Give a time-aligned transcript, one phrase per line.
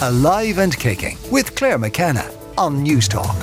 [0.00, 3.34] Alive and Kicking with Claire McKenna on Newstalk.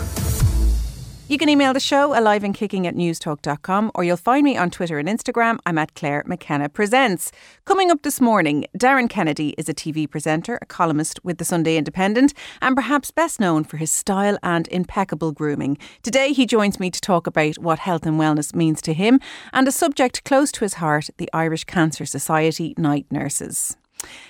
[1.27, 5.09] You can email the show aliveandkicking at newstalk.com or you'll find me on Twitter and
[5.09, 5.59] Instagram.
[5.65, 7.33] I'm at Claire McKenna Presents.
[7.65, 11.75] Coming up this morning, Darren Kennedy is a TV presenter, a columnist with the Sunday
[11.75, 15.77] Independent, and perhaps best known for his style and impeccable grooming.
[16.03, 19.19] Today, he joins me to talk about what health and wellness means to him
[19.51, 23.75] and a subject close to his heart the Irish Cancer Society night nurses.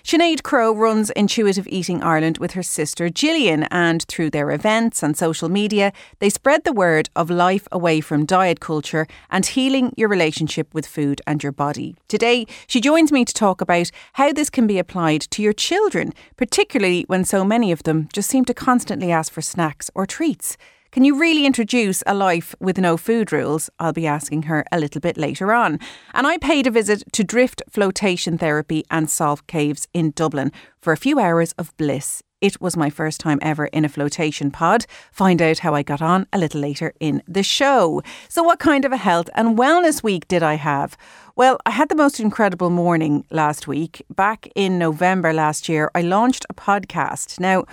[0.04, 5.18] Sinead Crow runs Intuitive Eating Ireland with her sister Gillian, and through their events and
[5.18, 10.10] social media, they spread the word of life away from diet culture and healing your
[10.10, 11.96] relationship with food and your body.
[12.08, 16.14] Today, she joins me to talk about how this can be applied to your children,
[16.38, 20.58] particularly when so many of them just seem to constantly ask for snacks or treats.
[20.96, 23.70] Can you really introduce a life with no food rules?
[23.82, 25.78] I'll be asking her a little bit later on.
[26.14, 30.94] And I paid a visit to Drift Flotation Therapy and Salt Caves in Dublin for
[30.94, 32.24] a few hours of bliss.
[32.40, 34.86] It was my first time ever in a flotation pod.
[35.12, 38.02] Find out how I got on a little later in the show.
[38.30, 40.96] So, what kind of a health and wellness week did I have?
[41.36, 44.02] Well, I had the most incredible morning last week.
[44.10, 47.38] Back in November last year, I launched a podcast.
[47.38, 47.66] Now,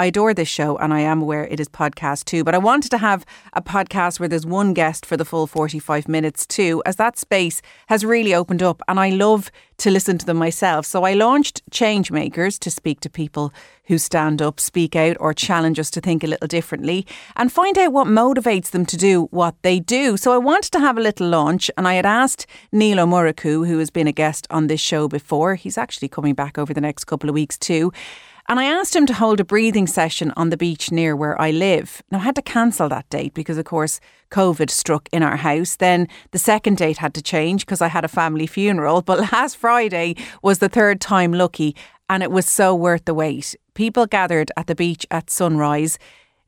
[0.00, 2.92] I adore this show and I am aware it is podcast too, but I wanted
[2.92, 6.94] to have a podcast where there's one guest for the full 45 minutes too, as
[6.96, 10.86] that space has really opened up and I love to listen to them myself.
[10.86, 13.52] So I launched Changemakers to speak to people
[13.86, 17.04] who stand up, speak out, or challenge us to think a little differently
[17.34, 20.16] and find out what motivates them to do what they do.
[20.16, 23.78] So I wanted to have a little launch and I had asked Neil O'Muraku, who
[23.78, 27.06] has been a guest on this show before, he's actually coming back over the next
[27.06, 27.92] couple of weeks too
[28.48, 31.50] and I asked him to hold a breathing session on the beach near where I
[31.50, 32.02] live.
[32.10, 35.76] Now, I had to cancel that date because, of course, COVID struck in our house.
[35.76, 39.02] Then the second date had to change because I had a family funeral.
[39.02, 41.76] But last Friday was the third time lucky,
[42.08, 43.54] and it was so worth the wait.
[43.74, 45.98] People gathered at the beach at sunrise.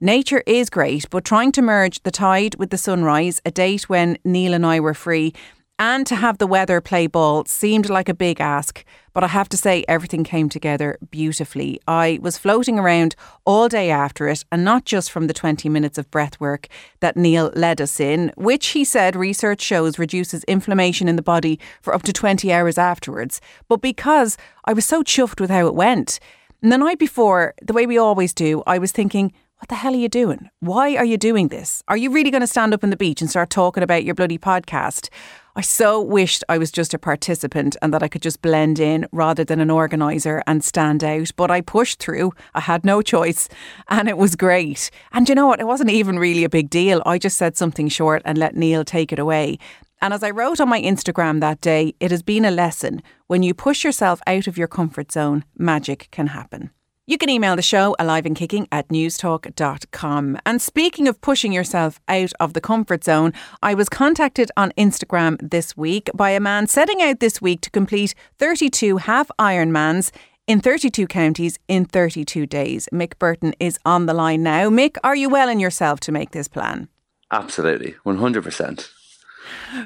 [0.01, 4.17] Nature is great, but trying to merge the tide with the sunrise, a date when
[4.25, 5.35] Neil and I were free,
[5.81, 9.49] and to have the weather play ball seemed like a big ask, but I have
[9.49, 11.81] to say everything came together beautifully.
[11.89, 15.97] I was floating around all day after it, and not just from the 20 minutes
[15.97, 16.69] of breath work
[17.01, 21.59] that Neil led us in, which he said research shows reduces inflammation in the body
[21.81, 24.37] for up to 20 hours afterwards, but because
[24.67, 26.21] I was so chuffed with how it went.
[26.63, 29.93] And the night before, the way we always do, I was thinking, what the hell
[29.93, 30.49] are you doing?
[30.61, 31.83] Why are you doing this?
[31.89, 34.15] Are you really going to stand up on the beach and start talking about your
[34.15, 35.11] bloody podcast?
[35.57, 39.07] I so wished I was just a participant and that I could just blend in
[39.11, 41.31] rather than an organiser and stand out.
[41.37, 42.33] But I pushed through.
[42.55, 43.49] I had no choice
[43.89, 44.91] and it was great.
[45.13, 45.61] And you know what?
[45.61, 47.03] It wasn't even really a big deal.
[47.05, 49.59] I just said something short and let Neil take it away.
[50.01, 53.03] And as I wrote on my Instagram that day, it has been a lesson.
[53.27, 56.71] When you push yourself out of your comfort zone, magic can happen.
[57.11, 60.39] You can email the show alive and kicking at newstalk.com.
[60.47, 63.33] And speaking of pushing yourself out of the comfort zone,
[63.65, 67.71] I was contacted on Instagram this week by a man setting out this week to
[67.71, 70.13] complete 32 half Ironmans
[70.47, 72.89] in 32 counties in 32 days.
[72.93, 74.71] Mick Burton is on the line now.
[74.71, 76.87] Mick, are you well in yourself to make this plan?
[77.33, 78.89] Absolutely, 100%.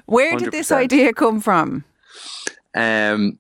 [0.05, 0.51] Where did 100%.
[0.51, 1.87] this idea come from?
[2.75, 3.39] Um,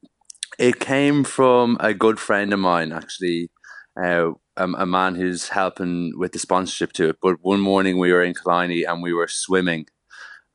[0.58, 3.50] it came from a good friend of mine, actually,
[3.96, 7.16] uh, a, a, man who's helping with the sponsorship to it.
[7.22, 9.86] But one morning we were in Killiney and we were swimming,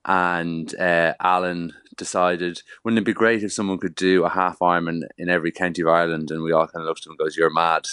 [0.06, 5.02] and uh, Alan decided, wouldn't it be great if someone could do a half Ironman
[5.18, 6.32] in every county of Ireland?
[6.32, 7.88] And we all kind of looked at him and goes, "You're mad."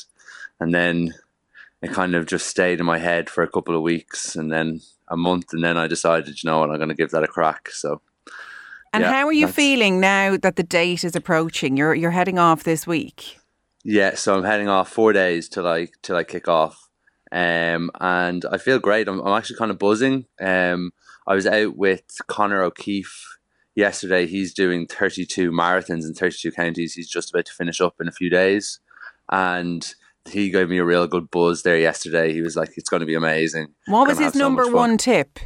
[0.59, 1.15] And then
[1.83, 4.81] it kind of just stayed in my head for a couple of weeks, and then
[5.09, 7.29] a month, and then I decided, you know what, I'm going to give that a
[7.29, 7.71] crack.
[7.71, 8.01] So.
[8.93, 11.77] And yeah, how are you feeling now that the date is approaching?
[11.77, 13.39] You're you're heading off this week.
[13.89, 16.91] Yeah, so I'm heading off four days till I till I kick off,
[17.31, 19.07] um, and I feel great.
[19.07, 20.27] I'm, I'm actually kind of buzzing.
[20.41, 20.93] Um,
[21.25, 23.39] I was out with Connor O'Keefe
[23.77, 24.27] yesterday.
[24.27, 26.95] He's doing 32 marathons in 32 counties.
[26.95, 28.81] He's just about to finish up in a few days,
[29.31, 29.89] and
[30.29, 32.33] he gave me a real good buzz there yesterday.
[32.33, 35.39] He was like, "It's going to be amazing." What was his number so one tip?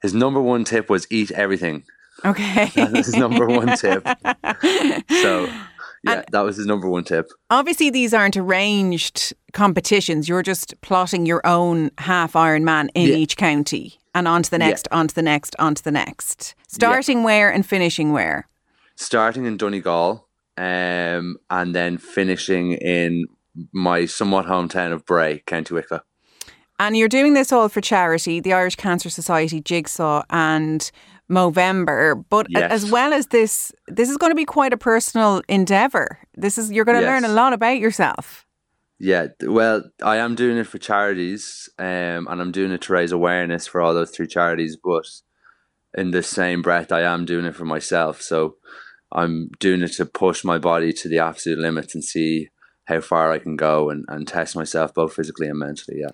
[0.00, 1.82] His number one tip was eat everything.
[2.24, 4.06] Okay, that's his number one tip.
[5.10, 5.50] so
[6.08, 7.30] yeah, and that was his number one tip.
[7.50, 10.28] Obviously, these aren't arranged competitions.
[10.28, 13.14] You're just plotting your own half Ironman in yeah.
[13.14, 14.98] each county and on to the next, yeah.
[14.98, 16.54] on to the next, on to the next.
[16.66, 17.24] Starting yeah.
[17.24, 18.48] where and finishing where?
[18.96, 20.26] Starting in Donegal
[20.56, 23.26] um, and then finishing in
[23.72, 26.00] my somewhat hometown of Bray, County Wicklow.
[26.80, 30.90] And you're doing this all for charity, the Irish Cancer Society Jigsaw and
[31.30, 32.24] Movember.
[32.28, 32.70] But yes.
[32.70, 36.18] as well as this, this is going to be quite a personal endeavor.
[36.34, 37.22] This is you're going to yes.
[37.22, 38.46] learn a lot about yourself.
[39.00, 43.12] Yeah, well, I am doing it for charities, um, and I'm doing it to raise
[43.12, 44.76] awareness for all those three charities.
[44.76, 45.06] But
[45.94, 48.20] in the same breath, I am doing it for myself.
[48.20, 48.56] So
[49.12, 52.48] I'm doing it to push my body to the absolute limits and see
[52.86, 55.98] how far I can go and, and test myself both physically and mentally.
[56.00, 56.10] Yeah.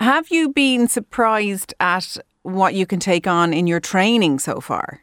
[0.00, 5.00] Have you been surprised at what you can take on in your training so far?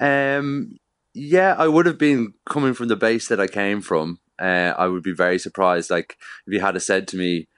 [0.00, 0.78] Um,
[1.14, 4.18] yeah, I would have been coming from the base that I came from.
[4.38, 5.90] Uh, I would be very surprised.
[5.90, 7.48] Like if you had said to me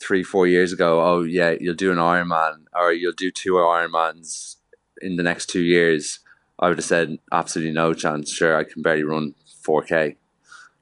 [0.00, 4.56] three, four years ago, "Oh yeah, you'll do an Ironman or you'll do two Ironmans
[5.00, 6.20] in the next two years,"
[6.58, 8.32] I would have said absolutely no chance.
[8.32, 10.16] Sure, I can barely run four k,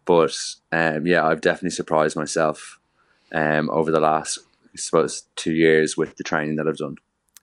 [0.05, 0.37] but
[0.73, 2.79] um, yeah, I've definitely surprised myself
[3.33, 4.39] um, over the last,
[4.79, 6.97] suppose, two years with the training that I've done.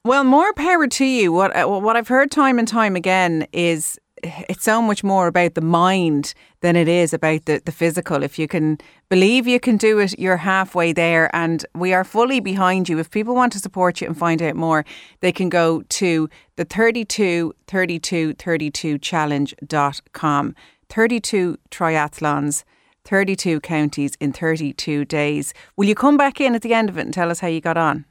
[0.04, 1.32] Well, more power to you.
[1.32, 5.54] What uh, what I've heard time and time again is it's so much more about
[5.54, 8.24] the mind than it is about the, the physical.
[8.24, 8.80] If you can
[9.10, 11.34] believe you can do it, you're halfway there.
[11.36, 13.00] And we are fully behind you.
[13.00, 14.86] If people want to support you and find out more,
[15.20, 20.56] they can go to the 32 32 32 challenge.com.
[20.90, 22.64] 32 triathlons,
[23.08, 25.54] 32 counties in 32 days.
[25.78, 27.62] Will you come back in at the end of it and tell us how you
[27.62, 28.06] got on?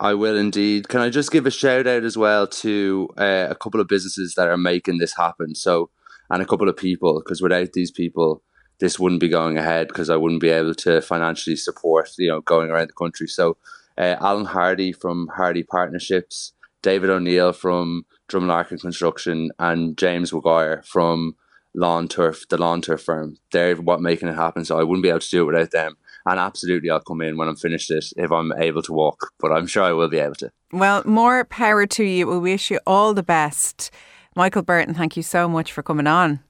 [0.00, 0.88] I will indeed.
[0.88, 4.34] Can I just give a shout out as well to uh, a couple of businesses
[4.34, 5.54] that are making this happen?
[5.54, 5.88] So,
[6.30, 8.42] and a couple of people, because without these people,
[8.80, 12.40] this wouldn't be going ahead because I wouldn't be able to financially support, you know,
[12.42, 13.28] going around the country.
[13.28, 13.56] So,
[13.96, 16.52] uh, Alan Hardy from Hardy Partnerships,
[16.82, 21.36] David O'Neill from Drumlarkin Construction, and James Wiguire from
[21.74, 23.36] Lawn Turf, the Lawn Turf firm.
[23.52, 24.64] They're what making it happen.
[24.64, 25.96] So I wouldn't be able to do it without them.
[26.26, 29.52] And absolutely, I'll come in when I'm finished it if I'm able to walk, but
[29.52, 30.50] I'm sure I will be able to.
[30.72, 32.26] Well, more power to you.
[32.26, 33.90] We wish you all the best.
[34.34, 36.40] Michael Burton, thank you so much for coming on.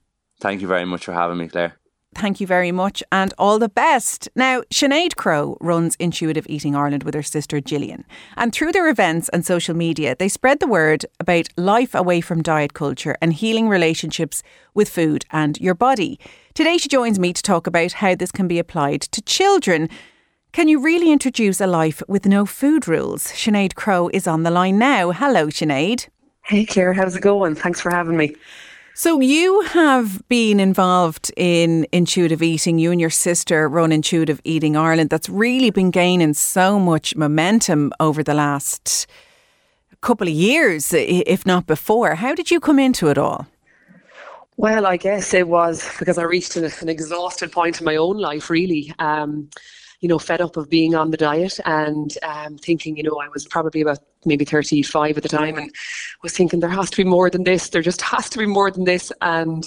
[0.40, 1.76] Thank you very much for having me, Claire.
[2.16, 4.28] Thank you very much and all the best.
[4.34, 8.04] Now, Sinead Crow runs Intuitive Eating Ireland with her sister Gillian.
[8.36, 12.42] And through their events and social media, they spread the word about life away from
[12.42, 14.42] diet culture and healing relationships
[14.74, 16.18] with food and your body.
[16.54, 19.88] Today, she joins me to talk about how this can be applied to children.
[20.52, 23.26] Can you really introduce a life with no food rules?
[23.26, 25.10] Sinead Crow is on the line now.
[25.10, 26.08] Hello, Sinead.
[26.44, 27.54] Hey, Claire, how's it going?
[27.54, 28.36] Thanks for having me.
[28.96, 32.78] So you have been involved in intuitive eating.
[32.78, 35.10] You and your sister run Intuitive Eating Ireland.
[35.10, 39.08] That's really been gaining so much momentum over the last
[40.00, 42.14] couple of years, if not before.
[42.14, 43.48] How did you come into it all?
[44.58, 48.18] Well, I guess it was because I reached an, an exhausted point in my own
[48.18, 48.94] life, really.
[49.00, 49.50] Um,
[49.98, 53.26] you know, fed up of being on the diet and um, thinking, you know, I
[53.28, 55.70] was probably about maybe 35 at the time and
[56.22, 57.68] was thinking there has to be more than this.
[57.68, 59.12] There just has to be more than this.
[59.20, 59.64] And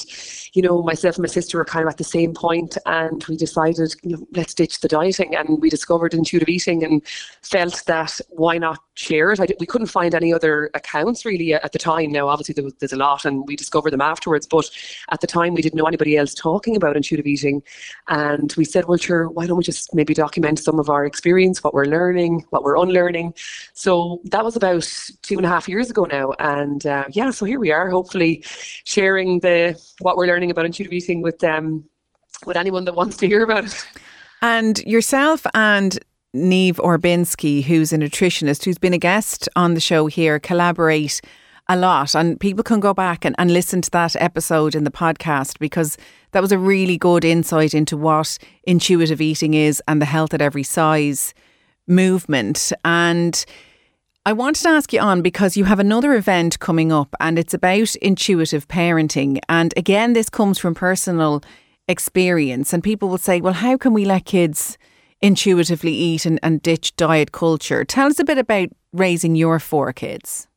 [0.54, 3.38] you know myself and my sister were kind of at the same point and we
[3.38, 5.36] decided you know, let's ditch the dieting.
[5.36, 7.06] And we discovered intuitive eating and
[7.42, 11.72] felt that why not share it I, we couldn't find any other accounts really at
[11.72, 12.12] the time.
[12.12, 14.70] Now obviously there was, there's a lot and we discovered them afterwards but
[15.12, 17.62] at the time we didn't know anybody else talking about intuitive eating.
[18.08, 21.64] And we said well sure why don't we just maybe document some of our experience
[21.64, 23.34] what we're learning what we're unlearning?
[23.74, 24.90] So that was about
[25.22, 28.44] two and a half years ago now, and uh, yeah, so here we are, hopefully
[28.46, 31.84] sharing the what we're learning about intuitive eating with um,
[32.46, 33.88] with anyone that wants to hear about it.
[34.42, 35.98] And yourself and
[36.36, 41.22] Niamh Orbinski, who's a nutritionist, who's been a guest on the show here, collaborate
[41.70, 42.16] a lot.
[42.16, 45.98] And people can go back and, and listen to that episode in the podcast because
[46.32, 50.42] that was a really good insight into what intuitive eating is and the health at
[50.42, 51.34] every size
[51.88, 52.72] movement.
[52.84, 53.46] And
[54.26, 57.54] I wanted to ask you on because you have another event coming up and it's
[57.54, 59.40] about intuitive parenting.
[59.48, 61.42] And again, this comes from personal
[61.88, 62.74] experience.
[62.74, 64.78] And people will say, well, how can we let kids
[65.22, 67.84] intuitively eat and, and ditch diet culture?
[67.84, 70.48] Tell us a bit about raising your four kids.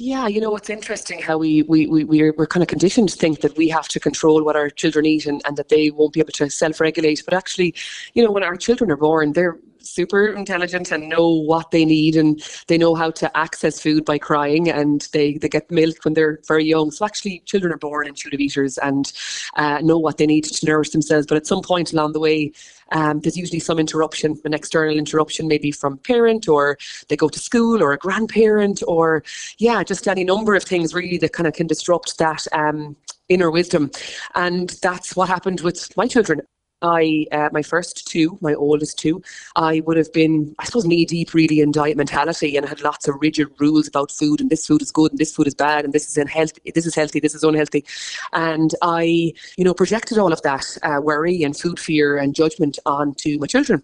[0.00, 3.16] Yeah, you know, it's interesting how we, we, we, we're, we're kind of conditioned to
[3.16, 6.12] think that we have to control what our children eat and, and that they won't
[6.12, 7.24] be able to self regulate.
[7.24, 7.74] But actually,
[8.14, 12.14] you know, when our children are born, they're super intelligent and know what they need
[12.14, 16.14] and they know how to access food by crying and they, they get milk when
[16.14, 16.90] they're very young.
[16.90, 19.12] So actually children are born intuitive eaters and
[19.56, 21.26] uh, know what they need to nourish themselves.
[21.26, 22.52] But at some point along the way,
[22.92, 26.78] um, there's usually some interruption, an external interruption, maybe from parent or
[27.08, 29.22] they go to school or a grandparent or
[29.58, 32.96] yeah, just any number of things really that kind of can disrupt that um,
[33.28, 33.90] inner wisdom.
[34.34, 36.40] And that's what happened with my children
[36.82, 39.22] I, uh, my first two, my oldest two,
[39.56, 43.08] I would have been, I suppose, knee deep really in diet mentality and had lots
[43.08, 45.84] of rigid rules about food and this food is good and this food is bad
[45.84, 47.84] and this is unhealthy, this is healthy, this is unhealthy.
[48.32, 52.78] And I, you know, projected all of that uh, worry and food fear and judgment
[52.86, 53.82] onto my children.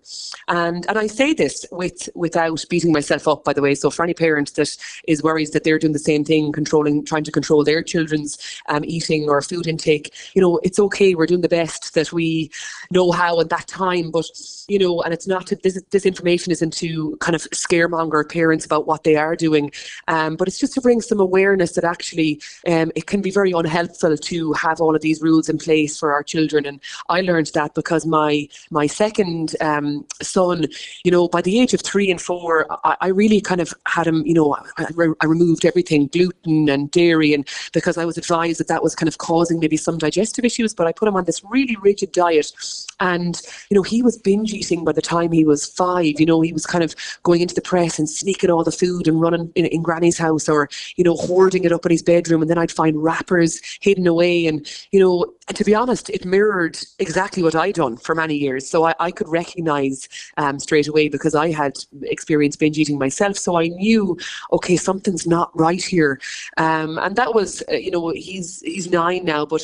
[0.49, 3.75] And and I say this with without beating myself up, by the way.
[3.75, 4.77] So for any parent that
[5.09, 8.85] is worried that they're doing the same thing, controlling, trying to control their children's um,
[8.85, 11.15] eating or food intake, you know, it's okay.
[11.15, 12.51] We're doing the best that we
[12.91, 14.11] know how at that time.
[14.11, 14.27] But
[14.69, 18.87] you know, and it's not this this information isn't to kind of scaremonger parents about
[18.87, 19.71] what they are doing,
[20.09, 23.53] um, but it's just to bring some awareness that actually um, it can be very
[23.53, 26.67] unhelpful to have all of these rules in place for our children.
[26.67, 30.67] And I learned that because my my second um, son,
[31.05, 34.07] you know, by the age of three and four, I, I really kind of had
[34.07, 34.87] him, you know, I,
[35.21, 39.09] I removed everything gluten and dairy, and because I was advised that that was kind
[39.09, 42.53] of causing maybe some digestive issues, but I put him on this really rigid diet,
[43.01, 43.41] and
[43.71, 46.21] you know, he was binge eating by the time he was five.
[46.21, 49.07] You know, he was kind of going into the press and sneaking all the food
[49.09, 52.43] and running in, in Granny's house or, you know, hoarding it up in his bedroom.
[52.43, 54.47] And then I'd find wrappers hidden away.
[54.47, 58.37] And, you know, and to be honest, it mirrored exactly what I'd done for many
[58.37, 58.69] years.
[58.69, 63.37] So I, I could recognize um, straight away because I had experienced binge eating myself.
[63.37, 64.17] So I knew,
[64.53, 66.21] okay, something's not right here.
[66.57, 69.63] Um, and that was, uh, you know, he's he's nine now, but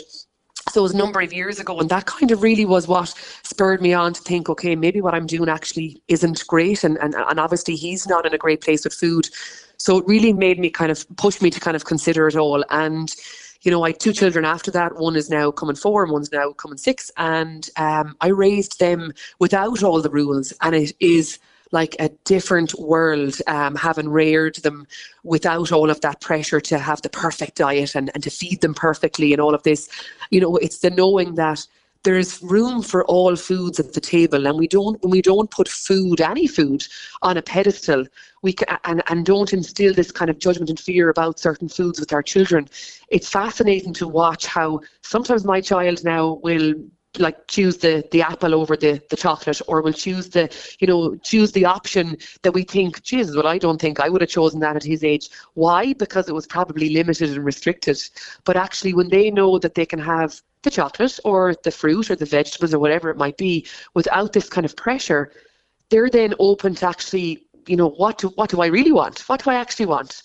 [0.70, 3.14] so it was a number of years ago and that kind of really was what
[3.42, 7.14] spurred me on to think okay maybe what i'm doing actually isn't great and, and,
[7.14, 9.28] and obviously he's not in a great place with food
[9.76, 12.64] so it really made me kind of push me to kind of consider it all
[12.70, 13.14] and
[13.62, 14.96] you know, I had two children after that.
[14.96, 17.10] One is now coming four and one's now coming six.
[17.16, 20.52] And um, I raised them without all the rules.
[20.62, 21.38] And it is
[21.72, 24.86] like a different world, um, having reared them
[25.22, 28.74] without all of that pressure to have the perfect diet and, and to feed them
[28.74, 29.88] perfectly and all of this.
[30.30, 31.66] You know, it's the knowing that
[32.02, 36.20] there's room for all foods at the table and we don't we don't put food
[36.20, 36.86] any food
[37.22, 38.06] on a pedestal
[38.42, 42.00] we can, and, and don't instill this kind of judgment and fear about certain foods
[42.00, 42.66] with our children
[43.10, 46.74] it's fascinating to watch how sometimes my child now will
[47.18, 50.48] like choose the the apple over the the chocolate or we'll choose the
[50.78, 54.20] you know choose the option that we think jesus well i don't think i would
[54.20, 55.28] have chosen that at his age.
[55.54, 55.92] Why?
[55.94, 57.98] Because it was probably limited and restricted.
[58.44, 62.16] But actually when they know that they can have the chocolate or the fruit or
[62.16, 65.32] the vegetables or whatever it might be without this kind of pressure
[65.90, 69.20] they're then open to actually you know what do what do I really want?
[69.28, 70.22] What do I actually want?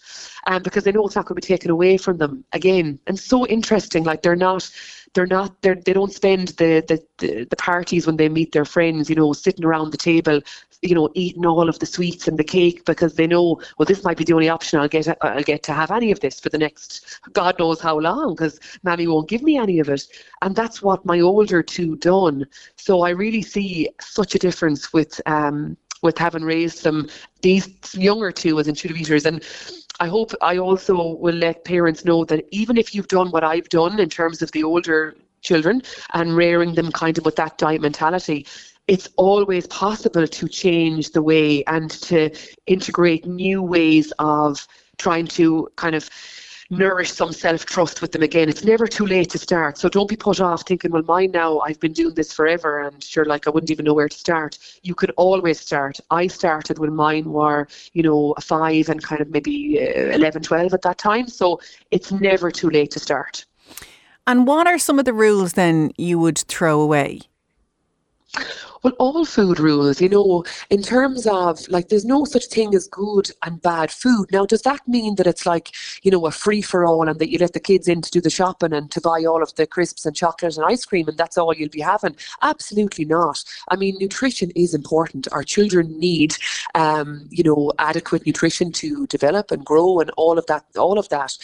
[0.47, 2.99] Um, because they know it's not going to be taken away from them again.
[3.07, 4.69] And so interesting, like they're not
[5.15, 6.83] they're not they're, they don't spend the,
[7.17, 10.41] the the parties when they meet their friends you know sitting around the table
[10.81, 14.03] you know eating all of the sweets and the cake because they know well this
[14.03, 16.49] might be the only option I'll get I'll get to have any of this for
[16.49, 20.05] the next God knows how long because mammy won't give me any of it
[20.41, 25.21] and that's what my older two done so I really see such a difference with
[25.25, 27.09] um with having raised them
[27.41, 29.43] these younger two as intuitive eaters and
[30.00, 33.69] I hope I also will let parents know that even if you've done what I've
[33.69, 35.81] done in terms of the older children
[36.13, 38.45] and rearing them kind of with that diet mentality,
[38.88, 42.29] it's always possible to change the way and to
[42.67, 46.09] integrate new ways of trying to kind of
[46.69, 48.50] nourish some self trust with them again.
[48.50, 49.77] It's never too late to start.
[49.77, 53.03] So don't be put off thinking, well, mine now, I've been doing this forever and
[53.03, 54.57] sure, like I wouldn't even know where to start.
[54.84, 56.00] You could always start.
[56.12, 60.74] I started when mine were, you know, five and kind of maybe uh, 11, 12
[60.74, 61.27] at that time.
[61.27, 61.60] So
[61.91, 63.45] it's never too late to start.
[64.27, 67.22] And what are some of the rules then you would throw away?
[68.85, 72.87] Well, all food rules, you know, in terms of like, there's no such thing as
[72.87, 74.27] good and bad food.
[74.31, 75.71] Now, does that mean that it's like,
[76.03, 78.21] you know, a free for all and that you let the kids in to do
[78.21, 81.17] the shopping and to buy all of the crisps and chocolate and ice cream and
[81.17, 82.15] that's all you'll be having?
[82.43, 83.43] Absolutely not.
[83.69, 85.27] I mean, nutrition is important.
[85.31, 86.35] Our children need,
[86.75, 91.09] um, you know, adequate nutrition to develop and grow and all of that, all of
[91.09, 91.35] that.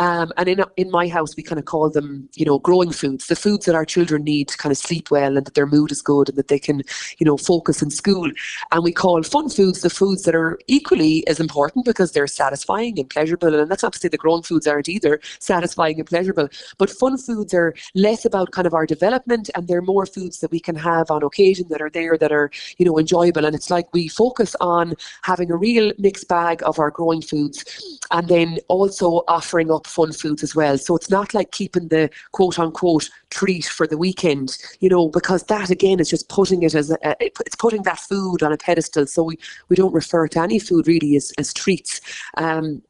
[0.00, 3.28] Um, and in, in my house, we kind of call them, you know, growing foods,
[3.28, 5.92] the foods that our children need to kind of sleep well and that their mood
[5.92, 6.82] is good and that they can
[7.18, 8.30] you know, focus in school.
[8.72, 12.98] And we call fun foods the foods that are equally as important because they're satisfying
[12.98, 13.54] and pleasurable.
[13.58, 16.48] And that's not to say the grown foods aren't either satisfying and pleasurable.
[16.78, 20.50] But fun foods are less about kind of our development and they're more foods that
[20.50, 23.44] we can have on occasion that are there that are, you know, enjoyable.
[23.44, 27.98] And it's like we focus on having a real mixed bag of our growing foods
[28.10, 30.78] and then also offering up fun foods as well.
[30.78, 35.44] So it's not like keeping the quote unquote treat for the weekend, you know, because
[35.44, 39.06] that again is just putting it as a, it's putting that food on a pedestal.
[39.06, 42.00] So we, we don't refer to any food really as, as treats.
[42.36, 42.82] Um,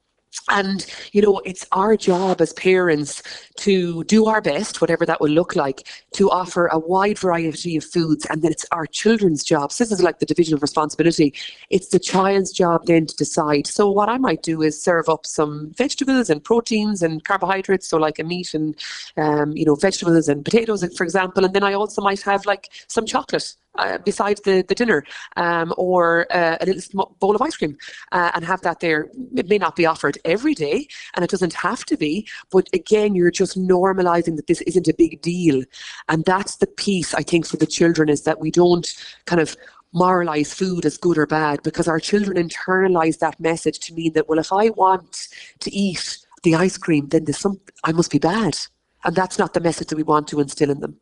[0.50, 3.22] and you know it's our job as parents
[3.56, 7.84] to do our best whatever that will look like to offer a wide variety of
[7.84, 11.34] foods and then it's our children's job so this is like the division of responsibility
[11.70, 15.26] it's the child's job then to decide so what i might do is serve up
[15.26, 18.76] some vegetables and proteins and carbohydrates so like a meat and
[19.16, 22.68] um, you know vegetables and potatoes for example and then i also might have like
[22.86, 25.04] some chocolate uh, besides the, the dinner
[25.36, 27.76] um, or uh, a little bowl of ice cream
[28.12, 29.08] uh, and have that there.
[29.36, 33.14] It may not be offered every day and it doesn't have to be, but again,
[33.14, 35.62] you're just normalizing that this isn't a big deal.
[36.08, 38.92] And that's the piece, I think, for the children is that we don't
[39.26, 39.56] kind of
[39.92, 44.28] moralize food as good or bad because our children internalize that message to mean that,
[44.28, 45.28] well, if I want
[45.60, 48.56] to eat the ice cream, then there's some, I must be bad.
[49.04, 50.98] And that's not the message that we want to instill in them.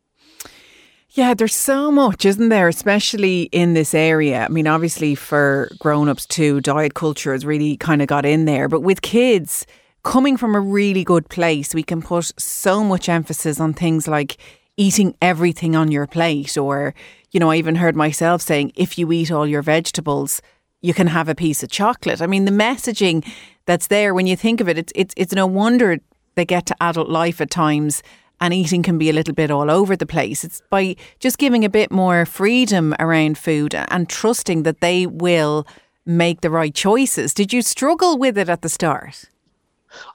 [1.16, 2.68] Yeah, there's so much, isn't there?
[2.68, 4.44] Especially in this area.
[4.44, 8.68] I mean, obviously for grown-ups too, diet culture has really kind of got in there.
[8.68, 9.66] But with kids,
[10.02, 14.37] coming from a really good place, we can put so much emphasis on things like
[14.76, 16.58] eating everything on your plate.
[16.58, 16.92] Or,
[17.30, 20.42] you know, I even heard myself saying, if you eat all your vegetables,
[20.82, 22.20] you can have a piece of chocolate.
[22.20, 23.26] I mean, the messaging
[23.64, 25.96] that's there when you think of it, it's it's it's no wonder
[26.35, 28.02] they get to adult life at times
[28.40, 30.45] and eating can be a little bit all over the place.
[30.45, 35.66] It's by just giving a bit more freedom around food and trusting that they will
[36.05, 37.35] make the right choices.
[37.35, 39.25] Did you struggle with it at the start?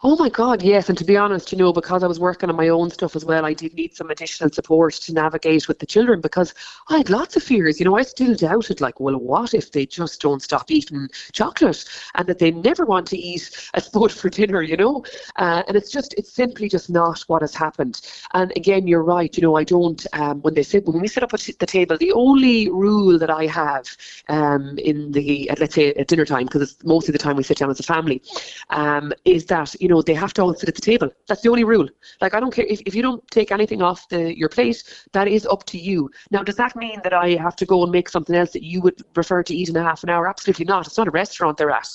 [0.03, 0.89] Oh my God, yes.
[0.89, 3.23] And to be honest, you know, because I was working on my own stuff as
[3.23, 6.53] well, I did need some additional support to navigate with the children because
[6.89, 7.79] I had lots of fears.
[7.79, 11.85] You know, I still doubted, like, well, what if they just don't stop eating chocolate
[12.15, 15.05] and that they never want to eat a spoon for dinner, you know?
[15.37, 18.01] Uh, and it's just, it's simply just not what has happened.
[18.33, 19.35] And again, you're right.
[19.35, 21.97] You know, I don't, um, when they sit, when we sit up at the table,
[21.97, 23.85] the only rule that I have
[24.27, 27.37] um, in the, at, let's say, at dinner time, because it's most of the time
[27.37, 28.21] we sit down as a family,
[28.69, 31.09] um, is that you know they have to all sit at the table.
[31.27, 31.87] That's the only rule.
[32.21, 35.27] Like I don't care if, if you don't take anything off the your plate, that
[35.27, 36.09] is up to you.
[36.31, 38.81] Now, does that mean that I have to go and make something else that you
[38.81, 40.27] would prefer to eat in a half an hour?
[40.27, 40.87] Absolutely not.
[40.87, 41.89] It's not a restaurant they're at.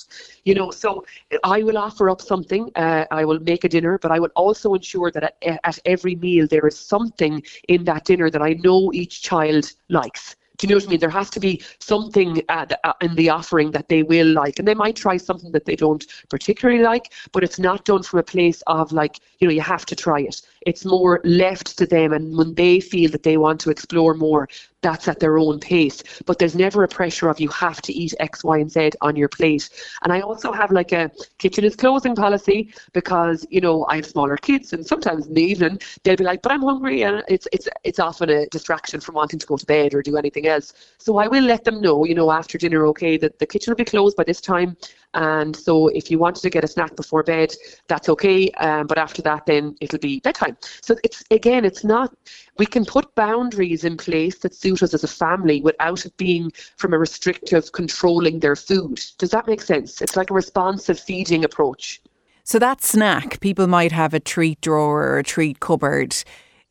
[0.45, 1.05] You know, so
[1.43, 2.71] I will offer up something.
[2.75, 6.15] Uh, I will make a dinner, but I will also ensure that at, at every
[6.15, 10.35] meal there is something in that dinner that I know each child likes.
[10.57, 10.99] Do you know what I mean?
[10.99, 14.67] There has to be something uh, uh, in the offering that they will like, and
[14.67, 18.23] they might try something that they don't particularly like, but it's not done from a
[18.23, 20.41] place of like, you know, you have to try it.
[20.67, 24.49] It's more left to them, and when they feel that they want to explore more,
[24.81, 26.03] that's at their own pace.
[26.25, 29.15] But there's never a pressure of you have to eat X, Y, and Z on
[29.15, 29.69] your plate.
[30.03, 34.05] And I also have like a kitchen is closing policy because you know I have
[34.05, 37.47] smaller kids, and sometimes in the evening they'll be like, "But I'm hungry," and it's
[37.53, 40.73] it's it's often a distraction from wanting to go to bed or do anything else.
[40.97, 43.77] So I will let them know, you know, after dinner, okay, that the kitchen will
[43.77, 44.75] be closed by this time.
[45.13, 47.53] And so if you wanted to get a snack before bed,
[47.87, 48.49] that's okay.
[48.51, 50.57] Um, but after that, then it'll be bedtime.
[50.81, 52.13] So it's again, it's not.
[52.57, 56.51] We can put boundaries in place that suit us as a family without it being
[56.75, 59.01] from a restrictive, controlling their food.
[59.17, 60.01] Does that make sense?
[60.01, 62.01] It's like a responsive feeding approach.
[62.43, 66.15] So that snack, people might have a treat drawer or a treat cupboard.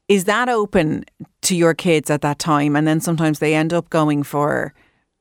[0.09, 1.05] Is that open
[1.43, 2.77] to your kids at that time?
[2.77, 4.73] And then sometimes they end up going for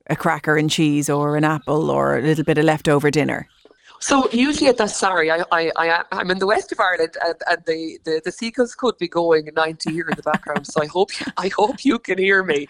[0.09, 3.47] a cracker and cheese or an apple or a little bit of leftover dinner?
[4.05, 7.35] So usually at that, sorry, I, I, I, I'm in the west of Ireland, and,
[7.49, 10.67] and the, the, the seagulls could be going 90 here in the background.
[10.67, 12.67] so I hope I hope you can hear me.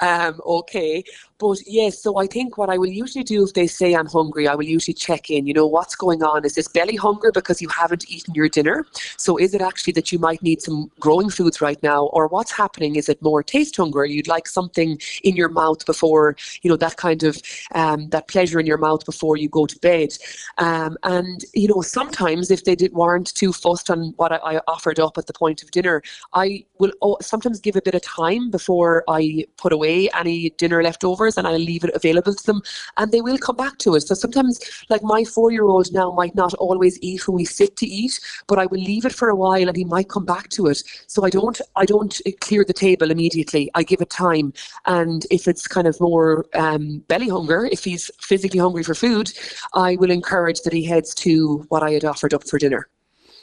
[0.00, 1.04] Um, okay,
[1.38, 4.48] but yes, so I think what I will usually do if they say I'm hungry,
[4.48, 5.46] I will usually check in.
[5.46, 6.46] You know, what's going on?
[6.46, 8.86] Is this belly hunger because you haven't eaten your dinner?
[9.18, 12.52] So is it actually that you might need some growing foods right now, or what's
[12.52, 12.96] happening?
[12.96, 14.06] Is it more taste hunger?
[14.06, 17.36] You'd like something in your mouth before you know that kind of
[17.74, 20.16] um, that pleasure in your mouth before you go to bed.
[20.56, 24.60] Um, and you know, sometimes if they did, weren't too fussed on what I, I
[24.66, 26.02] offered up at the point of dinner,
[26.34, 31.36] I will sometimes give a bit of time before I put away any dinner leftovers
[31.36, 32.62] and I leave it available to them
[32.96, 34.02] and they will come back to it.
[34.02, 37.76] So sometimes, like my four year old now might not always eat when we sit
[37.76, 40.48] to eat, but I will leave it for a while and he might come back
[40.50, 40.82] to it.
[41.06, 43.70] So I don't, I don't clear the table immediately.
[43.74, 44.52] I give it time.
[44.86, 49.32] And if it's kind of more um, belly hunger, if he's physically hungry for food,
[49.74, 52.88] I will encourage that he heads to what I had offered up for dinner.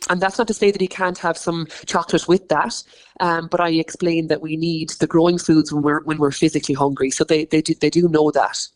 [0.10, 2.84] And that's not to say that he can't have some chocolate with that,
[3.21, 6.75] um, but I explained that we need the growing foods when we're when we're physically
[6.75, 7.10] hungry.
[7.10, 8.67] So they they do, they do know that.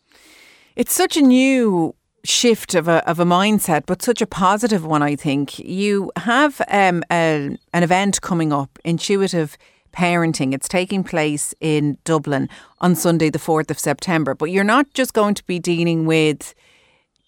[0.76, 5.02] It's such a new shift of a of a mindset, but such a positive one.
[5.02, 9.56] I think you have um, a, an event coming up, intuitive
[9.92, 10.52] parenting.
[10.52, 12.48] It's taking place in Dublin
[12.80, 14.34] on Sunday, the fourth of September.
[14.34, 16.54] But you're not just going to be dealing with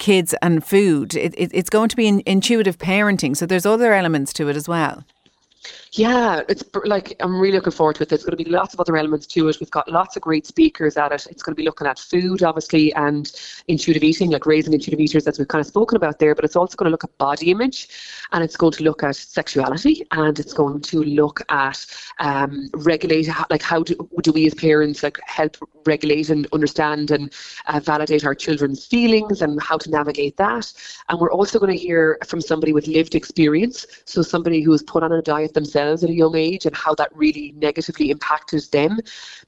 [0.02, 1.14] kids and food.
[1.14, 3.36] It, it, it's going to be in, intuitive parenting.
[3.36, 5.04] So there's other elements to it as well.
[5.92, 8.08] Yeah, it's like I'm really looking forward to it.
[8.08, 9.58] There's going to be lots of other elements to it.
[9.60, 11.26] We've got lots of great speakers at it.
[11.30, 13.30] It's going to be looking at food, obviously, and
[13.68, 16.34] intuitive eating, like raising intuitive eaters, as we've kind of spoken about there.
[16.34, 17.88] But it's also going to look at body image,
[18.32, 21.84] and it's going to look at sexuality, and it's going to look at
[22.18, 27.32] um, regulate, like how do, do we as parents like help regulate and understand and
[27.66, 30.72] uh, validate our children's feelings and how to navigate that.
[31.08, 34.82] And we're also going to hear from somebody with lived experience, so somebody who has
[34.82, 38.62] put on a diet themselves at a young age and how that really negatively impacted
[38.72, 38.98] them.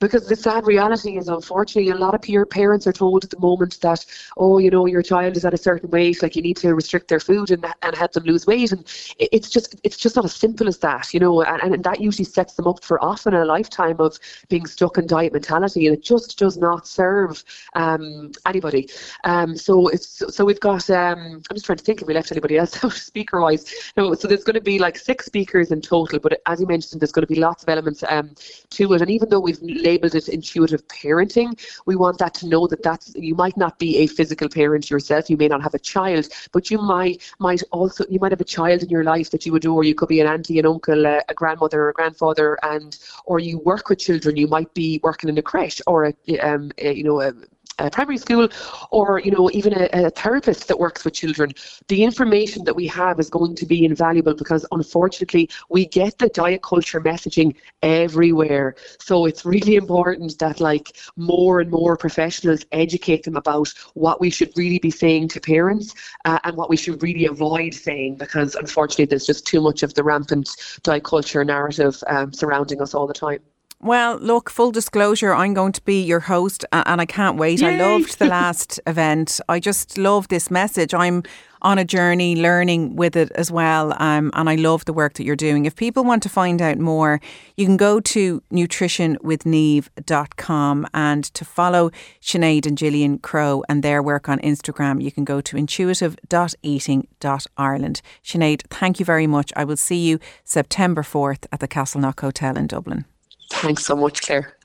[0.01, 3.39] Because the sad reality is, unfortunately, a lot of peer parents are told at the
[3.39, 4.05] moment that,
[4.37, 7.09] oh, you know, your child is at a certain weight, like you need to restrict
[7.09, 8.73] their food and, and help them lose weight.
[8.73, 8.85] And
[9.19, 12.25] it's just it's just not as simple as that, you know, and, and that usually
[12.25, 15.87] sets them up for often a lifetime of being stuck in diet mentality.
[15.87, 18.89] And it just does not serve um, anybody.
[19.25, 20.89] Um, so it's so we've got.
[20.91, 23.73] Um, I'm just trying to think if we left anybody else out speaker wise.
[23.97, 27.01] No, so there's going to be like six speakers in total, but as you mentioned,
[27.01, 28.35] there's going to be lots of elements um,
[28.71, 29.01] to it.
[29.01, 33.15] And even though we've labelled it intuitive parenting, we want that to know that that's
[33.15, 35.31] you might not be a physical parent yourself.
[35.31, 38.45] You may not have a child, but you might might also you might have a
[38.45, 39.85] child in your life that you adore.
[39.85, 43.39] You could be an auntie, an uncle, a, a grandmother, or a grandfather, and or
[43.39, 44.37] you work with children.
[44.37, 47.33] You might be working in a creche or a, um, a you know a
[47.79, 48.49] a primary school
[48.91, 51.53] or you know even a, a, therapist that works with children
[51.89, 56.29] the information that we have is going to be invaluable because unfortunately we get the
[56.29, 58.75] diet culture messaging everywhere.
[58.99, 64.31] So it's really important that like more and more professionals educate them about what we
[64.31, 68.55] should really be saying to parents uh, and what we should really avoid saying because
[68.55, 70.49] unfortunately there's just too much of the rampant
[70.83, 73.41] diet culture narrative um, surrounding us all the time
[73.85, 77.61] well, look, full disclosure, I'm going to be your host and I can't wait.
[77.61, 77.75] Yay.
[77.75, 79.41] I loved the last event.
[79.49, 80.95] I just love this message.
[80.95, 81.23] I'm
[81.61, 83.93] on a journey learning with it as well.
[84.01, 85.67] Um, and I love the work that you're doing.
[85.67, 87.21] If people want to find out more,
[87.57, 91.91] you can go to nutritionwithneve.com and to follow
[92.23, 98.03] Sinead and Gillian Crow and their work on Instagram, you can go to intuitive.eating.ireland.
[98.23, 99.53] Sinead, thank you very much.
[99.57, 103.05] I will see you September 4th at the Castleknock Hotel in Dublin.
[103.51, 104.57] Thanks so much, Claire.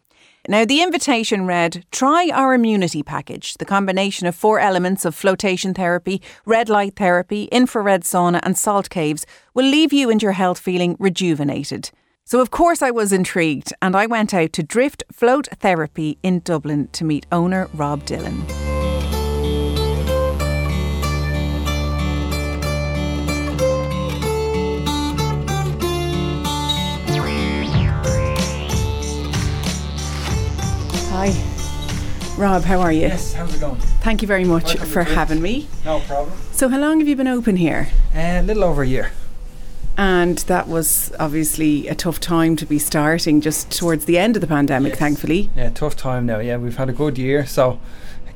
[0.47, 5.73] Now, the invitation read Try our immunity package, the combination of four elements of flotation
[5.73, 10.59] therapy, red light therapy, infrared sauna, and salt caves will leave you and your health
[10.59, 11.91] feeling rejuvenated.
[12.25, 16.39] So, of course, I was intrigued and I went out to Drift Float Therapy in
[16.39, 18.58] Dublin to meet owner Rob Dillon.
[31.21, 31.33] Hi.
[32.37, 33.01] Rob, how are you?
[33.01, 33.75] Yes, how's it going?
[33.75, 35.67] Thank you very much Welcome for having me.
[35.83, 36.31] No problem.
[36.53, 37.89] So, how long have you been open here?
[38.15, 39.11] Uh, a little over a year.
[39.97, 44.41] And that was obviously a tough time to be starting just towards the end of
[44.41, 44.99] the pandemic, yes.
[44.99, 45.49] thankfully.
[45.57, 46.39] Yeah, tough time now.
[46.39, 47.45] Yeah, we've had a good year.
[47.45, 47.81] So,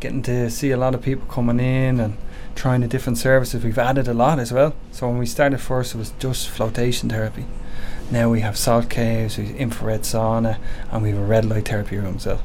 [0.02, 2.18] getting to see a lot of people coming in and
[2.54, 3.64] trying the different services.
[3.64, 4.76] We've added a lot as well.
[4.92, 7.46] So, when we started first, it was just flotation therapy.
[8.12, 10.58] Now we have salt caves, we have infrared sauna,
[10.92, 12.44] and we have a red light therapy room as well.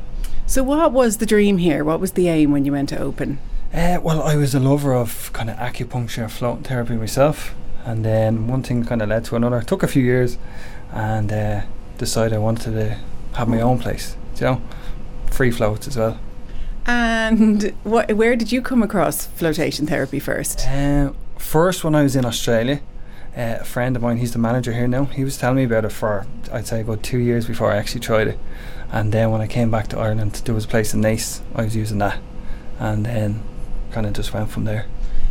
[0.48, 1.84] So, what was the dream here?
[1.84, 3.38] What was the aim when you went to open?
[3.70, 8.46] Uh, well, I was a lover of kind of acupuncture, floating therapy myself, and then
[8.46, 9.58] one thing kind of led to another.
[9.58, 10.38] It took a few years,
[10.90, 11.61] and uh,
[11.98, 12.98] decided I wanted to
[13.34, 14.16] have my own place.
[14.37, 14.62] You know,
[15.30, 16.18] free floats as well.
[16.87, 20.66] And what, where did you come across flotation therapy first?
[20.66, 22.80] Uh, first, when I was in Australia,
[23.37, 25.04] uh, a friend of mine, he's the manager here now.
[25.04, 28.00] He was telling me about it for I'd say about two years before I actually
[28.00, 28.38] tried it.
[28.90, 31.42] And then when I came back to Ireland, there was a place in Naas.
[31.55, 32.18] I was using that,
[32.79, 33.42] and then
[33.90, 34.87] kind of just went from there.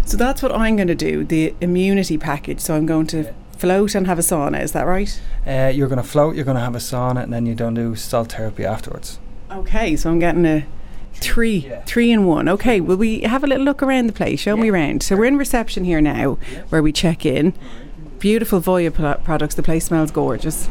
[0.06, 2.60] So that's what I'm going to do the immunity package.
[2.60, 4.62] So I'm going to float and have a sauna.
[4.62, 5.20] Is that right?
[5.46, 6.36] Uh, you're going to float.
[6.36, 9.20] You're going to have a sauna, and then you're going to do salt therapy afterwards.
[9.52, 10.66] Okay, so I'm getting a
[11.14, 11.82] three, yeah.
[11.84, 12.48] three in one.
[12.48, 14.40] Okay, will we have a little look around the place?
[14.40, 14.62] Show yeah.
[14.62, 15.02] me around.
[15.02, 16.62] So we're in reception here now, yeah.
[16.70, 17.54] where we check in.
[18.20, 18.94] Beautiful Voya
[19.24, 19.56] products.
[19.56, 20.70] The place smells gorgeous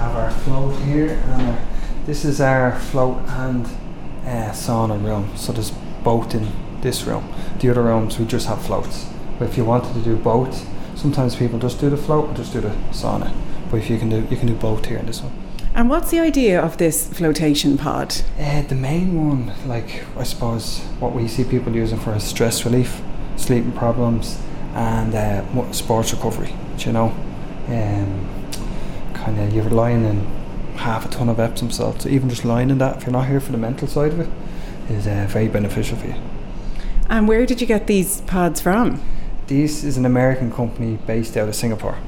[0.00, 1.58] have our float here, and our,
[2.06, 3.66] this is our float and
[4.24, 5.36] uh, sauna room.
[5.36, 7.30] So there's both in this room.
[7.60, 9.06] The other rooms we just have floats.
[9.38, 12.52] But if you wanted to do both, sometimes people just do the float or just
[12.52, 13.30] do the sauna.
[13.70, 15.32] But if you can do, you can do both here in this one.
[15.74, 18.22] And what's the idea of this flotation pod?
[18.38, 22.64] Uh, the main one, like I suppose, what we see people using for is stress
[22.64, 23.00] relief,
[23.36, 24.40] sleeping problems,
[24.74, 26.54] and uh, sports recovery.
[26.78, 27.14] You know,
[27.68, 28.29] um,
[29.24, 30.26] kind of you're lying in
[30.76, 32.02] half a ton of Epsom salt.
[32.02, 34.20] So even just lying in that, if you're not here for the mental side of
[34.20, 34.28] it,
[34.88, 36.14] is uh, very beneficial for you.
[37.08, 39.02] And where did you get these pods from?
[39.46, 41.98] This is an American company based out of Singapore.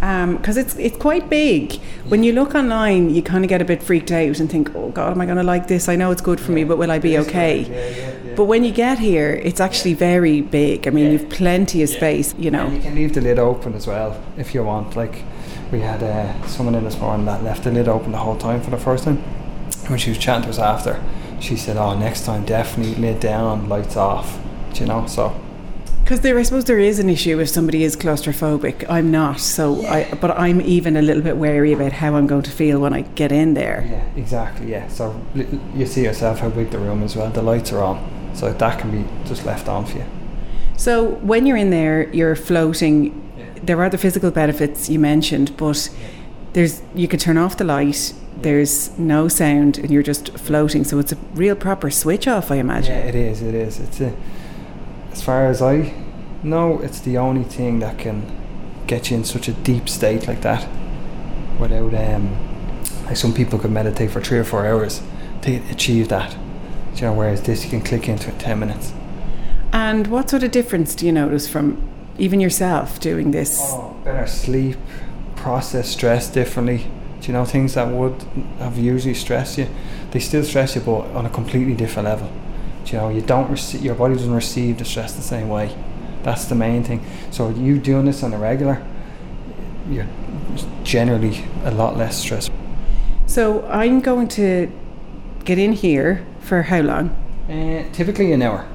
[0.00, 1.74] because it's it's quite big.
[2.08, 4.88] When you look online, you kind of get a bit freaked out and think, "Oh
[4.90, 5.88] God, am I going to like this?
[5.88, 7.56] I know it's good for me, but will I be okay?"
[8.36, 10.88] But when you get here, it's actually very big.
[10.88, 12.34] I mean, you've plenty of space.
[12.38, 12.68] You And know.
[12.70, 14.96] you can leave the lid open as well if you want.
[14.96, 15.22] Like
[15.72, 18.60] we had uh, someone in this morning that left the lid open the whole time
[18.60, 19.18] for the first time.
[19.88, 21.02] When she was chatting to us after,
[21.40, 24.38] she said, "Oh, next time definitely lid down, lights off."
[24.72, 25.06] Do you know?
[25.06, 25.34] So
[26.04, 28.84] Because there, I suppose there is an issue if somebody is claustrophobic.
[28.88, 30.12] I'm not, so I.
[30.20, 33.02] But I'm even a little bit wary about how I'm going to feel when I
[33.02, 33.86] get in there.
[33.88, 34.70] yeah, exactly.
[34.70, 34.88] Yeah.
[34.88, 35.20] So
[35.74, 37.16] you see yourself how big the room is.
[37.16, 37.98] Well, the lights are on,
[38.34, 40.04] so that can be just left on for you.
[40.76, 43.29] So when you're in there, you're floating.
[43.62, 45.90] There are the physical benefits you mentioned, but
[46.52, 48.14] there's you can turn off the light.
[48.40, 50.84] There's no sound, and you're just floating.
[50.84, 52.94] So it's a real proper switch off, I imagine.
[52.94, 53.42] Yeah, it is.
[53.42, 53.78] It is.
[53.78, 54.14] It's a,
[55.12, 55.92] as far as I
[56.42, 58.24] know, it's the only thing that can
[58.86, 60.66] get you in such a deep state like that,
[61.58, 62.36] without um,
[63.04, 65.02] like some people could meditate for three or four hours
[65.42, 66.30] to achieve that.
[66.94, 68.94] Do you know, whereas this you can click into in ten minutes.
[69.72, 71.89] And what sort of difference do you notice from
[72.20, 73.58] even yourself doing this?
[73.60, 74.76] Oh, better sleep,
[75.36, 76.86] process stress differently.
[77.20, 78.22] Do you know things that would
[78.58, 79.68] have usually stressed you?
[80.10, 82.30] They still stress you, but on a completely different level.
[82.84, 85.74] Do you know, you don't receive your body doesn't receive the stress the same way.
[86.22, 87.04] That's the main thing.
[87.30, 88.84] So you doing this on a regular,
[89.88, 90.06] you're
[90.82, 92.50] generally a lot less stressed.
[93.26, 94.70] So I'm going to
[95.44, 97.10] get in here for how long?
[97.48, 98.66] Uh, typically an hour.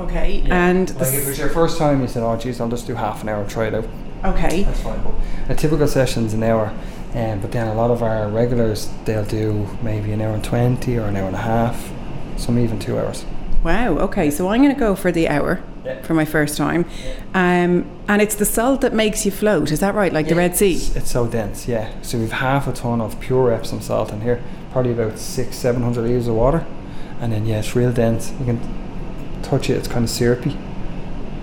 [0.00, 0.42] Okay.
[0.46, 2.94] And like if it was your first time, you said, "Oh, geez, I'll just do
[2.94, 3.86] half an hour, try it out."
[4.24, 4.62] okay.
[4.64, 5.00] That's fine.
[5.02, 5.14] But
[5.50, 6.72] a typical session's an hour,
[7.14, 10.96] um, but then a lot of our regulars they'll do maybe an hour and twenty
[10.98, 11.90] or an hour and a half,
[12.36, 13.24] some even two hours.
[13.64, 13.98] Wow.
[13.98, 14.30] Okay.
[14.30, 16.00] So I'm going to go for the hour Yeah.
[16.02, 16.84] for my first time,
[17.34, 19.70] um, and it's the salt that makes you float.
[19.72, 20.12] Is that right?
[20.12, 20.74] Like the Red Sea.
[20.74, 21.90] It's, it's so dense, yeah.
[22.02, 25.82] So we've half a ton of pure Epsom salt in here, probably about six, seven
[25.82, 26.66] hundred liters of water,
[27.20, 28.30] and then yeah, it's real dense.
[28.38, 28.60] You can
[29.46, 30.56] touch it; it's kind of syrupy.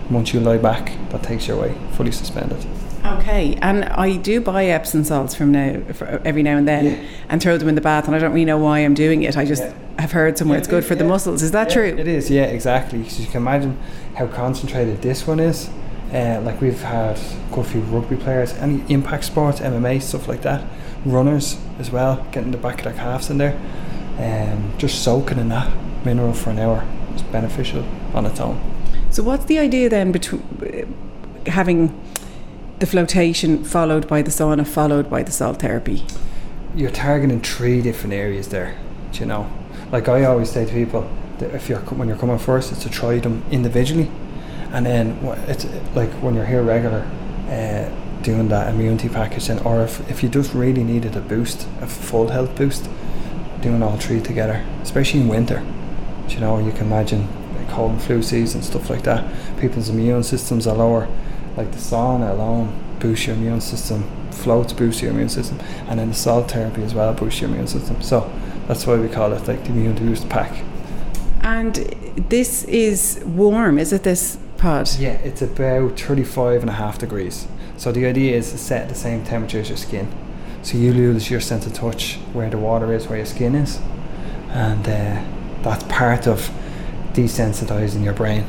[0.10, 2.64] Once you lie back, that takes you away, fully suspended.
[3.06, 5.82] Okay, and I do buy Epsom salts from now
[6.24, 6.96] every now and then, Yeah.
[7.30, 8.06] and throw them in the bath.
[8.08, 9.36] And I don't really know why I'm doing it.
[9.38, 9.74] I just Yeah.
[10.00, 11.42] have heard somewhere it's good for the muscles.
[11.42, 11.86] Is that Yeah, true?
[11.98, 13.08] It is, yeah, exactly.
[13.10, 13.78] So you can imagine
[14.16, 15.70] how concentrated this one is.
[16.14, 17.20] Uh, like we've had
[17.52, 20.62] quite a few rugby players, any impact sports, MMA, stuff like that.
[21.06, 23.56] Runners as well, getting the back of their calves in there.
[24.20, 25.72] Um, just soaking in that
[26.06, 26.84] mineral for an hour
[27.16, 28.60] is beneficial on its own.
[29.10, 30.96] So what's the idea then between
[31.46, 32.00] having
[32.80, 36.06] the flotation followed by the sauna followed by the salt therapy?
[36.76, 38.78] You're targeting three different areas there.
[39.12, 39.52] do You know,
[39.92, 42.90] like I always say to people, that if you're when you're coming first, it's to
[42.90, 44.10] try them individually,
[44.72, 47.08] and then it's like when you're here regular,
[47.50, 47.90] uh,
[48.22, 51.88] doing that immunity package, then or if if you just really needed a boost, a
[51.88, 52.90] full health boost,
[53.62, 55.64] doing all three together, especially in winter.
[56.30, 59.24] You know, you can imagine like cold and flu season stuff like that.
[59.60, 61.08] People's immune systems are lower.
[61.56, 66.10] Like the sauna alone boosts your immune system, floats boost your immune system, and then
[66.10, 68.02] the salt therapy as well boosts your immune system.
[68.02, 68.32] So
[68.68, 70.64] that's why we call it like the immune boost pack.
[71.42, 71.76] And
[72.30, 74.04] this is warm, is it?
[74.04, 74.90] This pod?
[74.98, 77.48] Yeah, it's about 35 and a half degrees.
[77.78, 80.10] So the idea is to set the same temperature as your skin.
[80.62, 83.82] So you lose your sense of touch where the water is, where your skin is.
[84.50, 85.22] And uh,
[85.64, 86.50] that's part of
[87.14, 88.46] desensitizing your brain,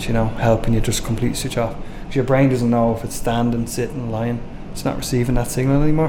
[0.00, 1.76] you know, helping you just completely switch off.
[2.00, 4.42] Because your brain doesn't know if it's standing, sitting, lying.
[4.72, 6.08] It's not receiving that signal anymore,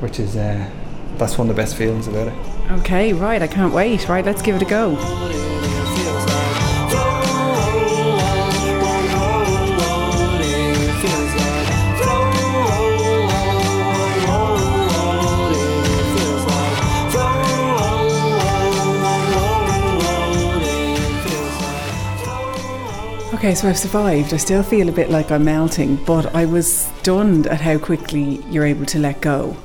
[0.00, 0.68] which is, uh,
[1.16, 2.34] that's one of the best feelings about it.
[2.80, 3.42] Okay, right.
[3.42, 4.08] I can't wait.
[4.08, 5.57] Right, let's give it a go.
[23.38, 24.34] Okay, so I've survived.
[24.34, 28.42] I still feel a bit like I'm melting, but I was stunned at how quickly
[28.50, 29.56] you're able to let go.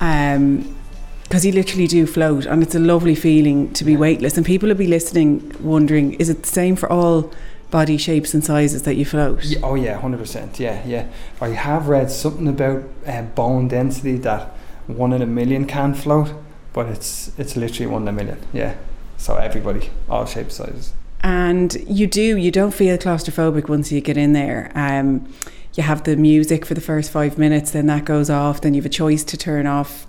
[0.00, 0.76] Um,
[1.22, 4.36] because you literally do float, and it's a lovely feeling to be weightless.
[4.36, 7.32] And people will be listening, wondering, is it the same for all
[7.70, 9.46] body shapes and sizes that you float?
[9.62, 10.58] Oh yeah, hundred percent.
[10.58, 11.06] Yeah, yeah.
[11.40, 14.48] I have read something about uh, bone density that
[14.88, 16.34] one in a million can float,
[16.72, 18.44] but it's it's literally one in a million.
[18.52, 18.74] Yeah.
[19.18, 20.94] So everybody, all shapes, sizes.
[21.22, 24.72] And you do, you don't feel claustrophobic once you get in there.
[24.74, 25.32] Um,
[25.74, 28.60] you have the music for the first five minutes, then that goes off.
[28.62, 30.06] Then you have a choice to turn off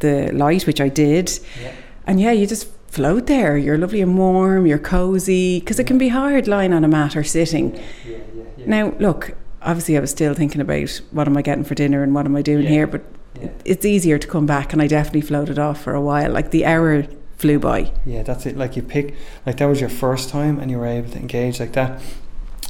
[0.00, 1.38] the light, which I did.
[1.60, 1.74] Yeah.
[2.06, 3.58] And yeah, you just float there.
[3.58, 4.66] You're lovely and warm.
[4.66, 7.78] You're cozy because it can be hard lying on a mat or sitting.
[8.06, 8.18] Yeah.
[8.66, 12.14] Now, look, obviously, I was still thinking about what am I getting for dinner and
[12.14, 13.04] what am I doing here, but
[13.64, 16.32] it's easier to come back, and I definitely floated off for a while.
[16.32, 17.04] Like the hour
[17.36, 17.92] flew by.
[18.04, 18.56] Yeah, that's it.
[18.56, 21.60] Like you pick, like that was your first time, and you were able to engage
[21.60, 22.02] like that.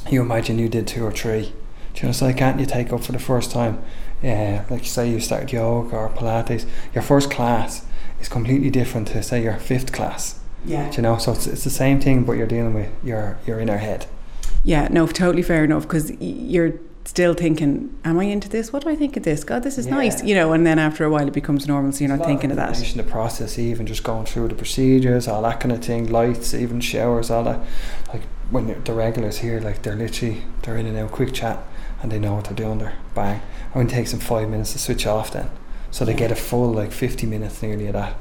[0.09, 1.53] You imagine you did two or three.
[1.93, 3.83] Do you know, so can't you take up for the first time?
[4.21, 6.65] Yeah, like you say you started yoga or Pilates.
[6.93, 7.85] Your first class
[8.19, 10.39] is completely different to say your fifth class.
[10.65, 10.89] Yeah.
[10.89, 13.59] Do you know, so it's, it's the same thing, but you're dealing with your your
[13.59, 14.05] inner head.
[14.63, 16.73] Yeah, no, totally fair enough because you're
[17.07, 18.73] still thinking, am I into this?
[18.73, 19.43] What do I think of this?
[19.45, 19.95] God, this is Yeah.
[19.95, 20.51] nice, you know.
[20.51, 22.69] And then after a while, it becomes normal, so you're not thinking of that.
[22.69, 26.53] information, The process, even just going through the procedures, all that kind of thing, lights,
[26.53, 27.59] even showers, all that.
[28.13, 31.59] Like when the regulars here, like they're literally they're in and out, quick chat,
[32.01, 32.79] and they know what they're doing.
[32.79, 33.37] They're bang.
[33.37, 35.31] It only takes them five minutes to switch off.
[35.31, 35.49] Then,
[35.91, 38.15] so they get a full like fifty minutes nearly of that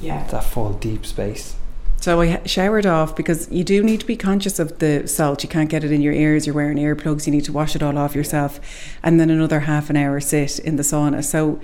[0.00, 0.26] Yeah.
[0.32, 1.54] that full deep space.
[2.02, 5.44] So I showered off because you do need to be conscious of the salt.
[5.44, 6.46] You can't get it in your ears.
[6.48, 7.26] You're wearing earplugs.
[7.26, 8.58] You need to wash it all off yourself,
[9.04, 11.22] and then another half an hour sit in the sauna.
[11.22, 11.60] So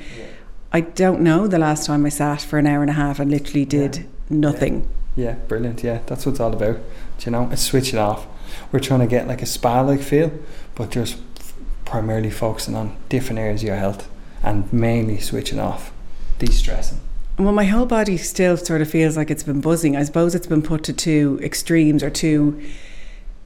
[0.72, 3.28] I don't know the last time I sat for an hour and a half and
[3.32, 4.02] literally did Yeah.
[4.30, 4.88] nothing.
[5.16, 5.82] Yeah, brilliant.
[5.82, 6.76] Yeah, that's what it's all about.
[7.18, 8.28] Do you know, it's switch it off.
[8.70, 10.30] We're trying to get like a spa-like feel,
[10.76, 11.52] but just f-
[11.84, 14.08] primarily focusing on different areas of your health
[14.44, 15.90] and mainly switching off,
[16.38, 17.00] de-stressing.
[17.38, 19.96] Well, my whole body still sort of feels like it's been buzzing.
[19.96, 22.60] I suppose it's been put to two extremes or two,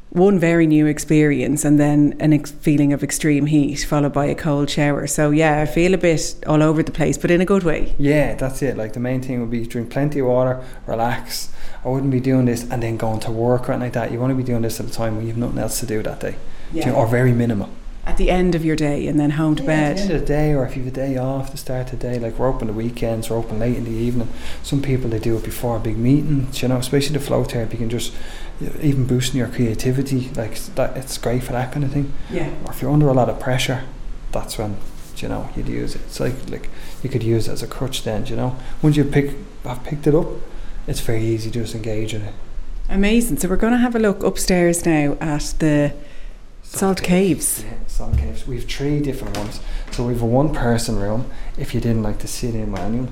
[0.09, 4.35] one very new experience and then an ex- feeling of extreme heat followed by a
[4.35, 5.07] cold shower.
[5.07, 7.95] So, yeah, I feel a bit all over the place, but in a good way.
[7.99, 8.79] Yeah, that's it.
[8.79, 11.53] Like the main thing would be drink plenty of water, relax.
[11.85, 14.11] I wouldn't be doing this and then going to work or anything like that.
[14.11, 15.87] You want to be doing this at a time when you have nothing else to
[15.87, 16.37] do that day,
[16.73, 17.69] Do you know, or very minimal.
[18.05, 20.21] At the end of your day and then home to Yeah, At the end of
[20.21, 22.49] the day, or if you have a day off to start the day, like we're
[22.49, 24.29] open the weekends, we're open late in the evening.
[24.63, 27.75] Some people they do it before a big meeting, you know, especially the flow therapy.
[27.75, 28.13] You can just
[28.81, 30.97] even boosting your creativity, like that.
[30.97, 32.13] It's great for that kind of thing.
[32.31, 32.51] Yeah.
[32.65, 33.85] Or if you're under a lot of pressure,
[34.33, 34.77] that's when
[35.19, 36.01] you know you'd use it.
[36.03, 36.69] It's like like
[37.03, 38.03] you could use it as a crutch.
[38.03, 40.27] Then you know once you pick have picked it up,
[40.87, 42.35] it's very easy to just engage in it.
[42.89, 43.39] Amazing.
[43.39, 45.95] So, we're going to have a look upstairs now at the
[46.73, 47.63] Salt Caves.
[47.65, 48.47] Yeah, salt caves.
[48.47, 49.61] We have three different ones.
[49.91, 53.09] So we have a one person room if you didn't like to sit in manual.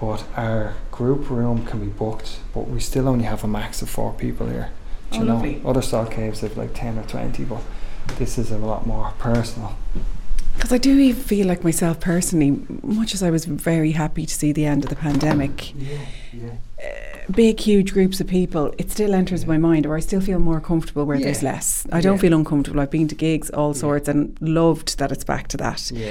[0.00, 3.88] But our group room can be booked, but we still only have a max of
[3.88, 4.70] four people here.
[5.12, 5.34] Do Oh, you know?
[5.34, 5.62] lovely.
[5.64, 7.60] Other salt caves have like ten or twenty, but
[8.18, 9.76] this is a lot more personal.
[10.56, 12.50] Because I do feel like myself personally,
[12.82, 15.98] much as I was very happy to see the end of the pandemic, Yeah,
[16.32, 16.50] yeah.
[16.80, 20.38] Eh, big, huge groups of people, it still enters my mind, or I still feel
[20.38, 21.86] more comfortable where there's less.
[21.92, 22.20] I don't Yeah.
[22.22, 22.80] feel uncomfortable.
[22.80, 23.80] I've been to gigs, all Yeah.
[23.80, 25.90] sorts, and loved that it's back to that.
[25.90, 26.10] Yeah.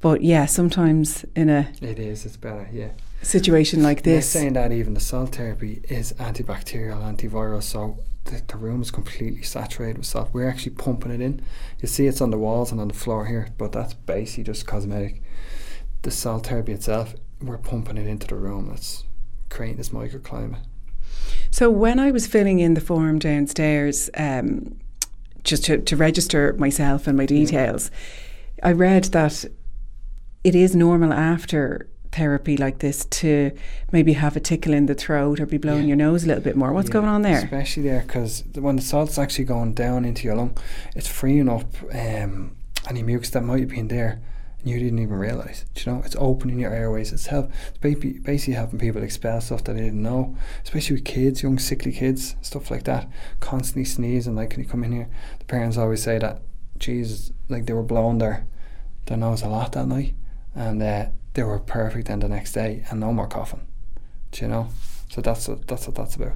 [0.00, 2.88] But yeah, sometimes in a It is, it's better, yeah.
[3.22, 8.56] situation like They're saying that even the salt therapy is antibacterial, antiviral, so the, the
[8.56, 10.30] room is completely saturated with salt.
[10.32, 11.40] We're actually pumping it in.
[11.80, 14.66] You see it's on the walls and on the floor here, but that's basically just
[14.66, 15.22] cosmetic.
[16.02, 18.70] The salt therapy itself, we're pumping it into the room.
[18.74, 19.04] It's
[19.50, 20.60] creating this microclimate.
[21.50, 24.78] So when I was filling in the form downstairs, um,
[25.44, 27.90] just to, to register myself and my details,
[28.62, 29.44] I read that
[30.44, 33.52] it is normal after therapy like this to
[33.92, 35.88] maybe have a tickle in the throat or be blowing Yeah.
[35.88, 36.72] your nose a little bit more.
[36.72, 37.38] What's Yeah, going on there?
[37.44, 40.56] Especially there, because when the salt's actually going down into your lung,
[40.96, 42.56] it's freeing up um,
[42.88, 44.20] any mucus that might have been there
[44.64, 45.64] you didn't even realise.
[45.74, 47.12] Do You know, it's opening your airways.
[47.12, 47.50] It's help.
[47.68, 51.58] It's ba- basically helping people expel stuff that they didn't know, especially with kids, young
[51.58, 53.08] sickly kids, stuff like that.
[53.40, 54.36] Constantly sneezing.
[54.36, 55.08] Like, can you come in here?
[55.38, 56.42] The parents always say that,
[56.78, 58.46] Jesus, like they were blowing their
[59.06, 60.14] their nose a lot that night,
[60.54, 63.66] and uh, they were perfect then the next day, and no more coughing.
[64.32, 64.68] Do you know?
[65.10, 66.32] So that's what that's what that's about.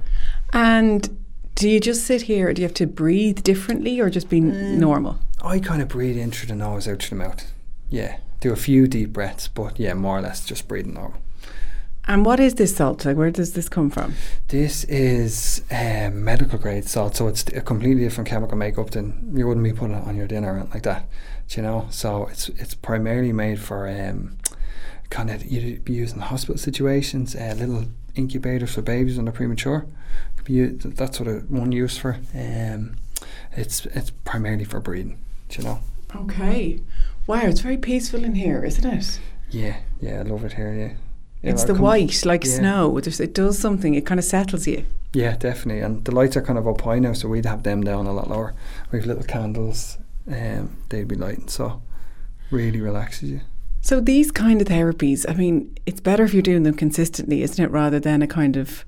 [0.53, 1.17] And
[1.55, 4.41] do you just sit here or do you have to breathe differently or just be
[4.41, 4.77] Mm.
[4.77, 5.19] normal?
[5.41, 7.51] I kind of breathe in through the nose, out through the mouth.
[7.89, 11.21] Yeah, do a few deep breaths, but yeah, more or less just breathing normal.
[12.07, 13.03] And what is this salt?
[13.03, 14.13] Like, where does this come from?
[14.49, 19.47] This is um, medical grade salt, so it's a completely different chemical makeup than you
[19.47, 21.07] wouldn't be putting it on your dinner anything like that.
[21.49, 21.87] You know?
[21.89, 24.37] So it's it's primarily made for um,
[25.09, 29.33] kind of you'd be using in hospital situations, uh, little incubators for babies when they're
[29.33, 29.87] premature.
[30.35, 32.17] Could be u- That's what it one use for.
[32.35, 32.97] Um,
[33.53, 35.17] it's it's primarily for breathing.
[35.49, 35.79] Do you know?
[36.15, 36.81] Okay.
[37.27, 39.19] Wow, it's very peaceful in here, isn't it?
[39.49, 40.73] Yeah, yeah, I love it here.
[40.73, 40.93] Yeah.
[41.41, 42.57] Yeah, it's the come- white, like yeah.
[42.57, 42.99] snow.
[42.99, 43.93] There's, it does something.
[43.93, 44.85] It kind of settles you.
[45.13, 45.81] Yeah, definitely.
[45.81, 48.13] And the lights are kind of up high now, so we'd have them down a
[48.13, 48.53] lot lower.
[48.91, 49.97] We have little candles,
[50.27, 51.81] um, they'd be lighting, so
[52.51, 53.41] really relaxes you.
[53.81, 57.63] So these kind of therapies, I mean, it's better if you're doing them consistently, isn't
[57.63, 58.83] it, rather than a kind of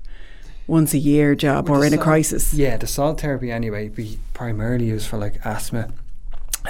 [0.66, 2.52] once a year job or in a crisis.
[2.52, 5.92] Yeah, the salt therapy anyway be primarily used for like asthma,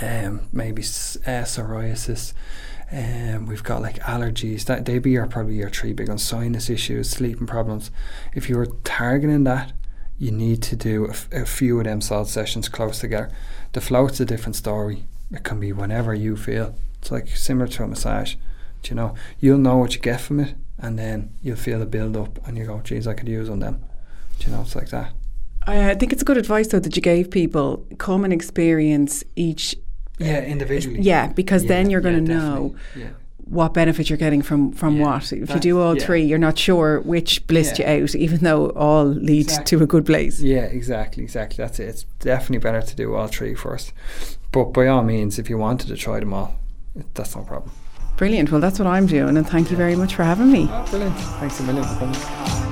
[0.02, 2.32] um, maybe uh, psoriasis.
[2.90, 4.64] Um, we've got like allergies.
[4.64, 7.90] That they be your probably your three big ones: sinus issues, sleeping problems.
[8.34, 9.72] If you're targeting that,
[10.18, 13.30] you need to do a, f- a few of them salt sessions close together.
[13.72, 15.04] The float's a different story.
[15.30, 16.74] It can be whenever you feel.
[17.00, 18.36] It's like similar to a massage.
[18.82, 21.86] Do you know, you'll know what you get from it, and then you'll feel the
[21.86, 23.84] build up, and you go, "Geez, I could use on them."
[24.38, 25.12] Do you know, it's like that.
[25.68, 29.22] Uh, I think it's a good advice though that you gave people come and experience
[29.36, 29.76] each.
[30.18, 31.00] Yeah, individually.
[31.00, 32.74] Yeah, because Yeah, then you're going to yeah, know.
[32.96, 33.08] Yeah.
[33.44, 35.32] what benefit you're getting from from what.
[35.32, 39.04] If you do all three, you're not sure which blissed you out, even though all
[39.06, 39.78] lead Exactly.
[39.78, 40.40] to a good place.
[40.40, 41.62] Yeah, exactly, exactly.
[41.64, 41.88] That's it.
[41.88, 43.92] It's definitely better to do all three first.
[44.52, 46.56] But by all means, if you wanted to try them all,
[47.14, 47.70] that's no problem.
[48.16, 48.50] Brilliant.
[48.50, 50.66] Well, that's what I'm doing, and thank you very much for having me.
[50.70, 51.16] Oh, brilliant.
[51.40, 52.67] Thanks a million for coming.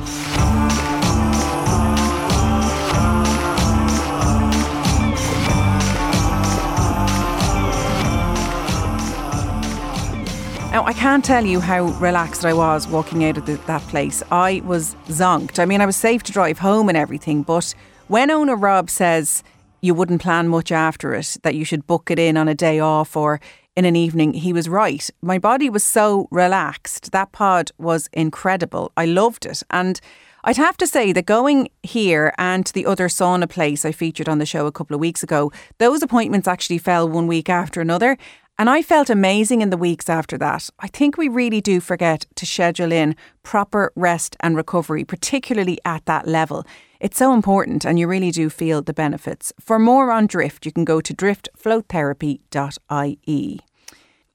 [10.76, 14.22] Now, I can't tell you how relaxed I was walking out of the, that place.
[14.30, 15.58] I was zonked.
[15.58, 17.74] I mean, I was safe to drive home and everything, but
[18.08, 19.42] when owner Rob says
[19.80, 22.78] you wouldn't plan much after it, that you should book it in on a day
[22.78, 23.40] off or
[23.74, 25.08] in an evening, he was right.
[25.22, 27.10] My body was so relaxed.
[27.10, 28.92] That pod was incredible.
[28.98, 29.62] I loved it.
[29.70, 29.98] And
[30.44, 34.28] I'd have to say that going here and to the other sauna place I featured
[34.28, 37.80] on the show a couple of weeks ago, those appointments actually fell one week after
[37.80, 38.18] another.
[38.58, 40.70] And I felt amazing in the weeks after that.
[40.80, 46.06] I think we really do forget to schedule in proper rest and recovery, particularly at
[46.06, 46.64] that level.
[46.98, 49.52] It's so important, and you really do feel the benefits.
[49.60, 53.60] For more on Drift, you can go to driftfloatherapy.ie.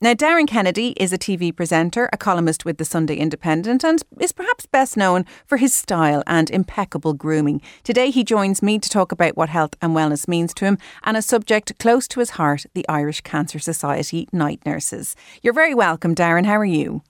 [0.04, 4.32] Now, Darren Kennedy is a TV presenter, a columnist with the Sunday Independent, and is
[4.32, 7.62] perhaps best known for his style and impeccable grooming.
[7.84, 11.18] Today, he joins me to talk about what health and wellness means to him and
[11.18, 15.16] a subject close to his heart the Irish Cancer Society night nurses.
[15.44, 16.48] You're very welcome, Darren.
[16.48, 17.04] How are you?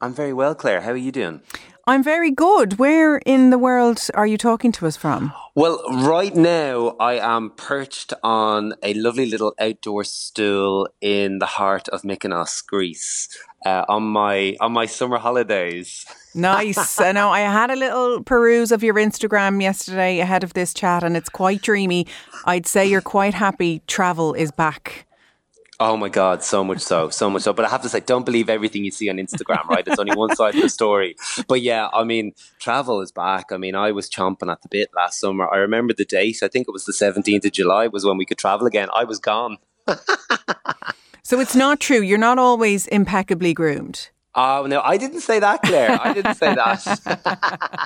[0.00, 0.82] I'm very well, Claire.
[0.82, 1.40] How are you doing?
[1.88, 2.78] I'm very good.
[2.78, 5.32] Where in the world are you talking to us from?
[5.54, 11.88] Well, right now I am perched on a lovely little outdoor stool in the heart
[11.88, 13.30] of Mykonos, Greece,
[13.64, 16.04] uh, on my on my summer holidays.
[16.34, 17.00] Nice.
[17.00, 21.02] I know I had a little peruse of your Instagram yesterday ahead of this chat,
[21.02, 22.06] and it's quite dreamy.
[22.44, 25.07] I'd say you're quite happy travel is back.
[25.80, 27.52] Oh my God, so much so, so much so.
[27.52, 29.86] But I have to say, don't believe everything you see on Instagram, right?
[29.86, 31.14] It's only one side of the story.
[31.46, 33.52] But yeah, I mean, travel is back.
[33.52, 35.48] I mean, I was chomping at the bit last summer.
[35.48, 36.42] I remember the date.
[36.42, 38.88] I think it was the 17th of July was when we could travel again.
[38.92, 39.58] I was gone.
[41.28, 42.00] So it's not true.
[42.00, 44.08] You're not always impeccably groomed.
[44.40, 45.98] Oh, no, I didn't say that, Claire.
[46.00, 46.80] I didn't say that.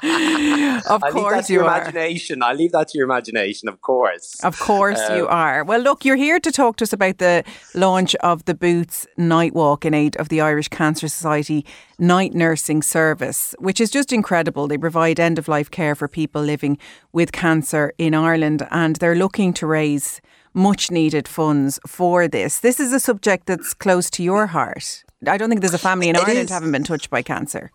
[0.94, 1.80] Of I leave that course to you your are.
[1.80, 2.42] imagination.
[2.42, 4.38] I leave that to your imagination, of course.
[4.44, 5.64] Of course you Um, are.
[5.64, 7.44] Well, look, you're here to talk to us about the
[7.74, 11.64] launch of the Boots Night Walk in aid of the Irish Cancer Society
[11.98, 14.66] night nursing service, which is just incredible.
[14.68, 16.76] They provide end of life care for people living
[17.12, 20.20] with cancer in Ireland, and they're looking to raise
[20.52, 22.58] much needed funds for this.
[22.60, 25.04] This is a subject that's close to your heart.
[25.26, 26.50] I don't think there's a family in It Ireland is.
[26.50, 27.70] haven't been touched by cancer.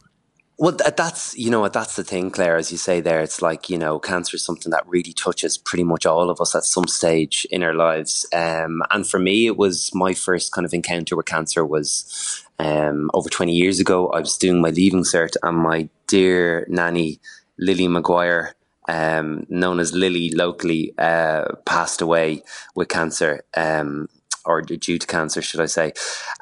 [0.59, 2.57] Well, th- that's you know what that's the thing, Claire.
[2.57, 5.83] As you say there, it's like you know, cancer is something that really touches pretty
[5.83, 8.25] much all of us at some stage in our lives.
[8.33, 13.11] Um, and for me, it was my first kind of encounter with cancer was um,
[13.13, 14.07] over twenty years ago.
[14.09, 17.19] I was doing my leaving cert, and my dear nanny
[17.59, 18.55] Lily Maguire,
[18.87, 22.41] um, known as Lily locally, uh, passed away
[22.73, 23.43] with cancer.
[23.55, 24.09] Um,
[24.47, 25.91] or due to cancer, should I say?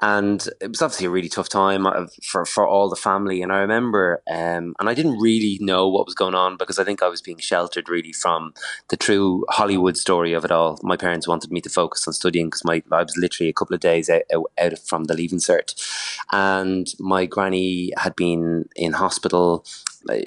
[0.02, 3.42] And it was obviously a really tough time uh, for for all the family.
[3.42, 6.84] And I remember, um, and I didn't really know what was going on because I
[6.84, 8.54] think I was being sheltered really from
[8.90, 10.80] the true Hollywood story of it all.
[10.84, 13.74] My parents wanted me to focus on studying because my I was literally a couple
[13.74, 14.22] of days out,
[14.58, 15.74] out from the leaving cert,
[16.32, 19.66] and my granny had been in hospital.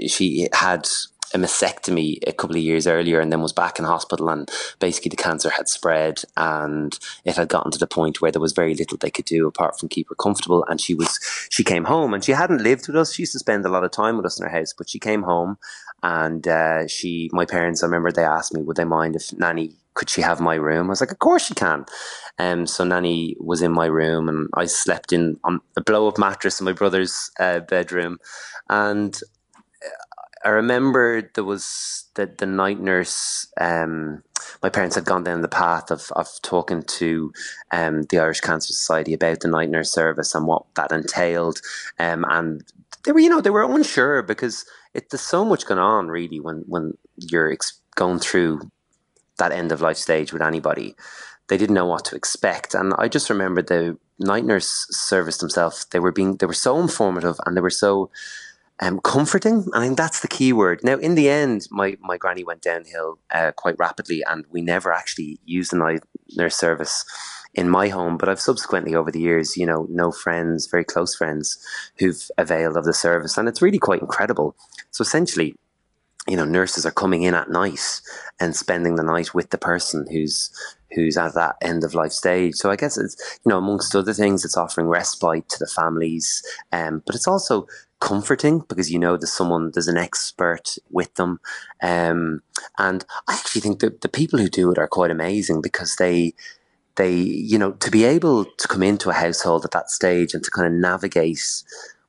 [0.08, 0.88] She had
[1.34, 5.10] a mastectomy a couple of years earlier and then was back in hospital and basically
[5.10, 8.74] the cancer had spread and it had gotten to the point where there was very
[8.74, 11.18] little they could do apart from keep her comfortable and she was
[11.50, 13.14] she came home and she hadn't lived with us.
[13.14, 14.98] She used to spend a lot of time with us in her house but she
[14.98, 15.58] came home
[16.02, 19.72] and uh, she my parents I remember they asked me would they mind if nanny
[19.94, 20.86] could she have my room?
[20.86, 21.84] I was like of course she can.
[22.38, 26.18] Um, so nanny was in my room and I slept in on a blow up
[26.18, 28.18] mattress in my brother's uh, bedroom
[28.68, 29.20] and
[30.44, 33.46] I remember there was the, the night nurse.
[33.60, 34.22] Um,
[34.62, 37.32] my parents had gone down the path of, of talking to
[37.72, 41.60] um, the Irish Cancer Society about the night nurse service and what that entailed.
[41.98, 42.64] Um, and
[43.04, 44.64] they were, you know, they were unsure because
[44.94, 48.70] it there's so much going on really when when you're ex- going through
[49.38, 50.94] that end of life stage with anybody.
[51.48, 55.86] They didn't know what to expect, and I just remember the night nurse service themselves.
[55.90, 58.10] They were being they were so informative and they were so
[58.80, 59.66] um, comforting.
[59.74, 60.80] I think that's the key word.
[60.82, 64.92] Now, in the end, my, my granny went downhill uh, quite rapidly, and we never
[64.92, 66.02] actually used the night
[66.36, 67.04] nurse service
[67.54, 68.18] in my home.
[68.18, 71.58] But I've subsequently, over the years, you know, no friends, very close friends,
[71.98, 74.54] who've availed of the service, and it's really quite incredible.
[74.90, 75.56] So essentially,
[76.28, 78.00] you know, nurses are coming in at night
[78.38, 80.50] and spending the night with the person who's
[80.92, 82.54] who's at that end of life stage.
[82.54, 86.42] So I guess it's you know amongst other things, it's offering respite to the families,
[86.70, 87.66] um, but it's also
[88.00, 91.40] comforting because you know there's someone, there's an expert with them,
[91.82, 92.42] um,
[92.78, 96.34] and I actually think that the people who do it are quite amazing because they.
[96.96, 100.42] They, you know, to be able to come into a household at that stage and
[100.42, 101.62] to kind of navigate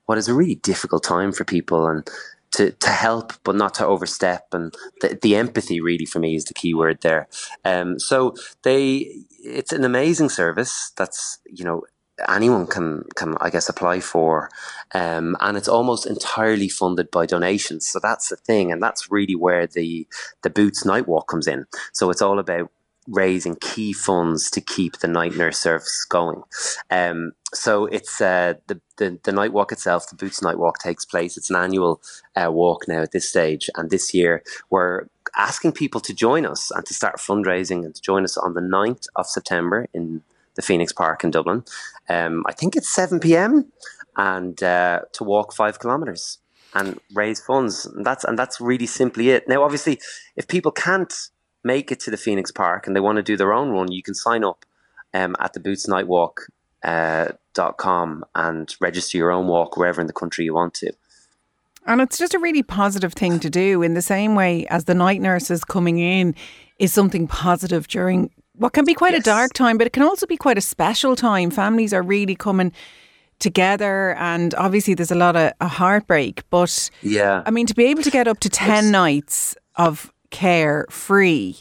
[0.08, 2.10] what is a really difficult time for people and
[2.52, 6.46] to, to help but not to overstep and the, the empathy really for me is
[6.46, 7.28] the key word there
[7.66, 8.34] um, so
[8.64, 9.06] they
[9.44, 11.84] it's an amazing service that's you know
[12.28, 14.50] anyone can can I guess apply for,
[14.94, 17.88] um, and it's almost entirely funded by donations.
[17.88, 20.08] So that's the thing, and that's really where the
[20.42, 21.66] the Boots Night Walk comes in.
[21.94, 22.72] So it's all about
[23.08, 26.44] raising key funds to keep the night nurse service going.
[26.92, 31.06] Um, so it's uh, the, the the night walk itself, the Boots Night Walk takes
[31.06, 31.38] place.
[31.38, 32.02] It's an annual
[32.36, 35.08] uh, walk now at this stage, and this year we're
[35.38, 38.62] asking people to join us and to start fundraising and to join us on the
[38.62, 40.24] 9th of September in
[40.60, 41.64] the Phoenix Park in Dublin.
[42.10, 43.72] Um, I think it's seven p.m.
[44.16, 46.40] and uh, to walk five kilometers
[46.74, 47.86] and raise funds.
[47.86, 49.48] And that's and that's really simply it.
[49.48, 49.96] Now, obviously,
[50.36, 51.14] if people can't
[51.64, 54.04] make it to the Phoenix Park and they want to do their own run, you
[54.04, 54.66] can sign up
[55.14, 56.42] um, at the Boots Night Walk
[56.84, 60.92] uh, dot com and register your own walk wherever in the country you want to.
[61.86, 64.94] And it's just a really positive thing to do in the same way as the
[64.94, 66.36] night nurses coming in
[66.78, 68.30] is something positive during
[68.60, 69.22] what can be quite yes.
[69.22, 71.50] a dark time, but it can also be quite a special time.
[71.50, 72.72] Families are really coming
[73.40, 77.86] together and obviously there's a lot of a heartbreak but yeah i mean to be
[77.86, 81.56] able to get up to 10 it's, nights of care free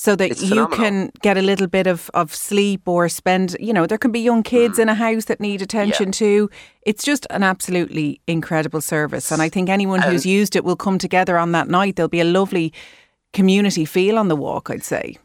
[0.00, 3.86] so that you can get a little bit of, of sleep or spend, you know,
[3.86, 4.82] there can be young kids mm.
[4.84, 6.12] in a house that need attention yeah.
[6.12, 6.50] too.
[6.80, 9.30] It's just an absolutely incredible service.
[9.30, 11.96] And I think anyone who's used it will come together on that night.
[11.96, 12.72] There'll be a lovely
[13.32, 15.16] community feel on the walk, I'd say.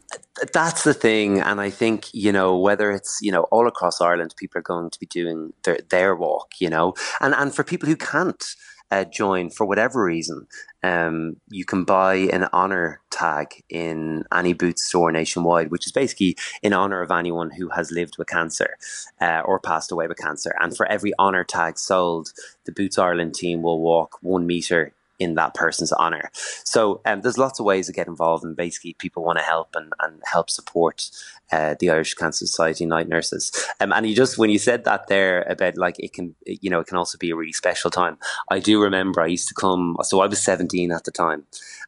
[0.52, 1.40] That's the thing.
[1.40, 4.90] And I think, you know, whether it's, you know, all across Ireland, people are going
[4.90, 8.44] to be doing their, their walk, you know, and, and for people who can't,
[8.90, 10.46] uh, join for whatever reason,
[10.82, 16.36] um, you can buy an honor tag in any Boots store nationwide, which is basically
[16.62, 18.76] in honor of anyone who has lived with cancer
[19.20, 20.54] uh, or passed away with cancer.
[20.60, 22.32] And for every honor tag sold,
[22.64, 26.30] the Boots Ireland team will walk one meter in that person's honor.
[26.64, 29.74] So um, there's lots of ways to get involved, and basically people want to help
[29.74, 31.10] and, and help support
[31.52, 33.52] uh, the Irish Cancer Society night nurses.
[33.80, 36.80] Um, and you just when you said that there about like it can you know
[36.80, 38.18] it can also be a really special time.
[38.50, 39.96] I do remember I used to come.
[40.02, 41.44] So I was 17 at the time,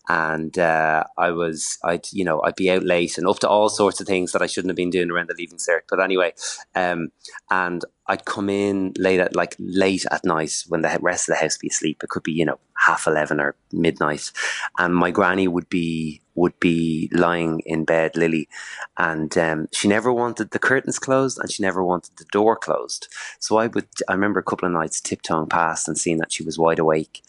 [0.09, 3.69] and uh, I was I'd you know I'd be out late and up to all
[3.69, 5.83] sorts of things that I shouldn't have been doing around the leaving cert.
[5.89, 6.35] But anyway,
[6.75, 7.11] um,
[7.51, 11.41] and I'd come in late at like late at night when the rest of the
[11.41, 12.03] house be asleep.
[12.03, 14.31] It could be you know half eleven or midnight,
[14.79, 18.49] and my granny would be would be lying in bed, Lily,
[18.97, 23.09] and um, she never wanted the curtains closed and she never wanted the door closed.
[23.39, 26.45] So I would I remember a couple of nights tiptoeing past and seeing that she
[26.45, 27.23] was wide awake,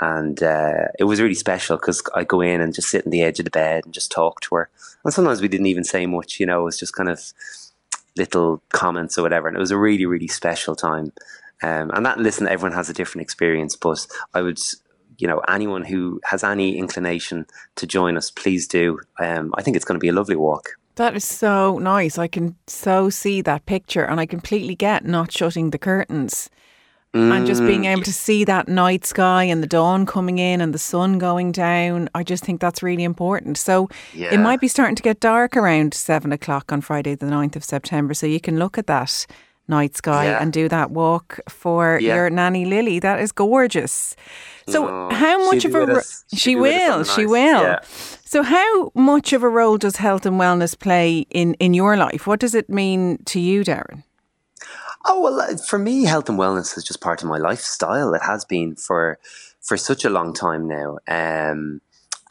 [0.00, 3.22] and uh, it was really special because I go in and just sit on the
[3.22, 4.68] edge of the bed and just talk to her.
[5.04, 7.32] And sometimes we didn't even say much, you know, it was just kind of
[8.16, 9.48] little comments or whatever.
[9.48, 11.12] And it was a really, really special time.
[11.62, 14.58] Um, and that, listen, everyone has a different experience, but I would,
[15.18, 17.46] you know, anyone who has any inclination
[17.76, 19.00] to join us, please do.
[19.18, 20.70] Um, I think it's going to be a lovely walk.
[20.96, 22.16] That is so nice.
[22.16, 26.48] I can so see that picture, and I completely get not shutting the curtains.
[27.14, 27.34] Mm.
[27.34, 30.74] And just being able to see that night sky and the dawn coming in and
[30.74, 33.56] the sun going down, I just think that's really important.
[33.56, 34.34] So yeah.
[34.34, 37.64] it might be starting to get dark around seven o'clock on Friday, the 9th of
[37.64, 38.12] September.
[38.12, 39.26] So you can look at that
[39.68, 40.42] night sky yeah.
[40.42, 42.14] and do that walk for yeah.
[42.14, 42.98] your nanny Lily.
[43.00, 44.16] That is gorgeous.
[44.68, 46.02] So no, how much of a
[46.34, 47.62] she will she will.
[47.62, 47.80] Yeah.
[48.24, 52.26] So how much of a role does health and wellness play in in your life?
[52.26, 54.02] What does it mean to you, Darren?
[55.08, 58.12] Oh well, uh, for me, health and wellness is just part of my lifestyle.
[58.14, 59.18] It has been for
[59.60, 60.98] for such a long time now.
[61.06, 61.80] Um,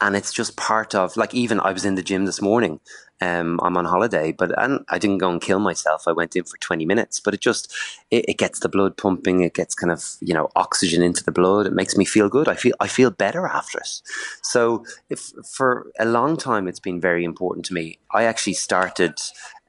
[0.00, 2.80] and it's just part of like even I was in the gym this morning.
[3.22, 6.02] Um, I'm on holiday, but and I didn't go and kill myself.
[6.06, 7.74] I went in for 20 minutes, but it just
[8.10, 9.40] it, it, gets the blood pumping.
[9.40, 11.66] It gets kind of you know oxygen into the blood.
[11.66, 12.46] It makes me feel good.
[12.46, 14.02] I feel I feel better after it.
[14.42, 17.98] So if for a long time it's been very important to me.
[18.12, 19.18] I actually started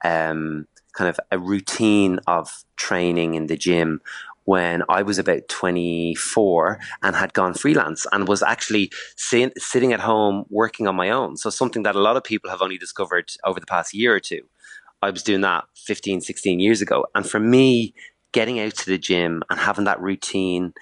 [0.03, 4.01] um, kind of a routine of training in the gym
[4.47, 9.99] when I was about 24 and had gone freelance and was actually sit, sitting at
[9.99, 11.35] home working on my own.
[11.35, 14.21] So, something that a lot of people have only discovered over the past year or
[14.21, 14.41] two.
[15.01, 17.05] I was doing that 15, 16 years ago.
[17.13, 17.93] And for me,
[18.31, 20.73] getting out to the gym and having that routine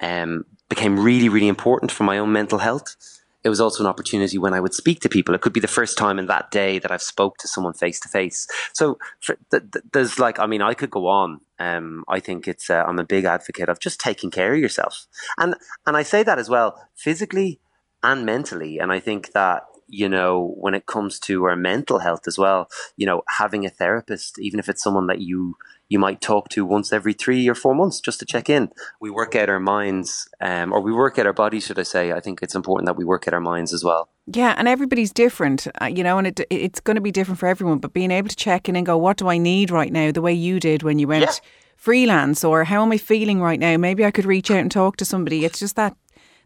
[0.00, 2.96] um, became really, really important for my own mental health
[3.42, 5.34] it was also an opportunity when I would speak to people.
[5.34, 7.98] It could be the first time in that day that I've spoke to someone face
[8.00, 8.46] to face.
[8.74, 11.40] So for, th- th- there's like, I mean, I could go on.
[11.60, 15.06] Um, I think it's, uh, I'm a big advocate of just taking care of yourself.
[15.38, 15.54] And,
[15.86, 17.60] and I say that as well, physically
[18.02, 18.78] and mentally.
[18.78, 22.68] And I think that, you know, when it comes to our mental health as well,
[22.96, 25.56] you know, having a therapist, even if it's someone that you,
[25.90, 28.70] you might talk to once every three or four months just to check in.
[29.00, 32.12] We work out our minds, um, or we work out our bodies, should I say.
[32.12, 34.08] I think it's important that we work out our minds as well.
[34.26, 37.48] Yeah, and everybody's different, uh, you know, and it, it's going to be different for
[37.48, 37.78] everyone.
[37.78, 40.22] But being able to check in and go, what do I need right now, the
[40.22, 41.32] way you did when you went yeah.
[41.76, 43.76] freelance, or how am I feeling right now?
[43.76, 45.44] Maybe I could reach out and talk to somebody.
[45.44, 45.96] It's just that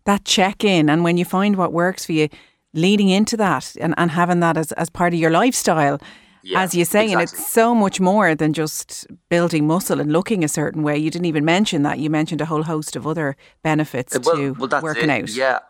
[0.07, 2.28] that check in, and when you find what works for you,
[2.72, 6.01] leading into that and, and having that as, as part of your lifestyle
[6.45, 7.12] yeah, as you say, exactly.
[7.12, 10.97] and it's so much more than just building muscle and looking a certain way.
[10.97, 11.99] You didn't even mention that.
[11.99, 15.22] You mentioned a whole host of other benefits uh, well, to well, working it.
[15.22, 15.28] out.
[15.30, 15.61] Yeah.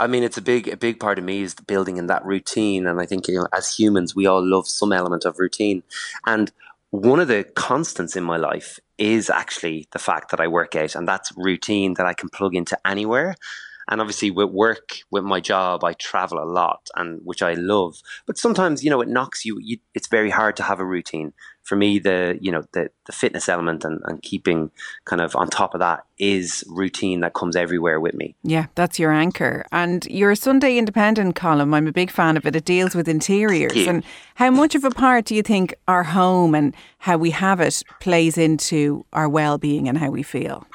[0.00, 2.86] I mean, it's a big, a big part of me is building in that routine,
[2.86, 5.84] and I think you know, as humans, we all love some element of routine.
[6.26, 6.50] And
[6.90, 10.96] one of the constants in my life is actually the fact that I work out,
[10.96, 13.36] and that's routine that I can plug into anywhere.
[13.90, 18.00] And obviously, with work, with my job, I travel a lot, and which I love.
[18.26, 19.58] But sometimes, you know, it knocks you.
[19.60, 21.32] you it's very hard to have a routine.
[21.64, 24.70] For me, the you know the the fitness element and, and keeping
[25.04, 28.34] kind of on top of that is routine that comes everywhere with me.
[28.42, 29.66] Yeah, that's your anchor.
[29.72, 32.54] And your Sunday Independent column, I'm a big fan of it.
[32.54, 33.76] It deals with interiors.
[33.86, 34.04] And
[34.36, 37.82] how much of a part do you think our home and how we have it
[38.00, 40.66] plays into our well being and how we feel?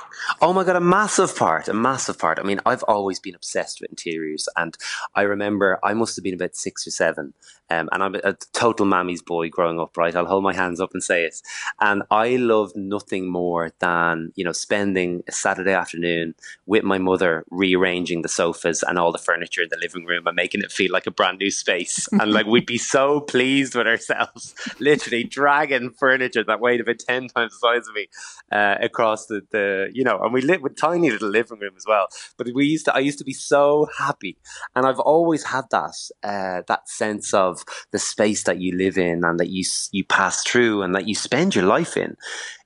[0.41, 2.39] Oh my God, a massive part, a massive part.
[2.39, 4.47] I mean, I've always been obsessed with interiors.
[4.57, 4.77] And
[5.15, 7.33] I remember I must have been about six or seven.
[7.69, 10.15] Um, and I'm a total mammy's boy growing up, right?
[10.15, 11.41] I'll hold my hands up and say it.
[11.79, 17.43] And I loved nothing more than, you know, spending a Saturday afternoon with my mother
[17.49, 20.91] rearranging the sofas and all the furniture in the living room and making it feel
[20.91, 22.07] like a brand new space.
[22.11, 27.27] and like we'd be so pleased with ourselves, literally dragging furniture that weighed about 10
[27.29, 28.07] times the size of me
[28.51, 31.85] uh, across the, the, you know, and we lived with tiny little living room as
[31.87, 32.07] well.
[32.37, 34.37] But we used to, I used to be so happy.
[34.75, 39.23] And I've always had that, uh, that sense of the space that you live in
[39.23, 42.15] and that you, you pass through and that you spend your life in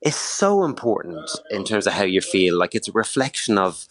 [0.02, 2.58] is so important in terms of how you feel.
[2.58, 3.88] Like it's a reflection of,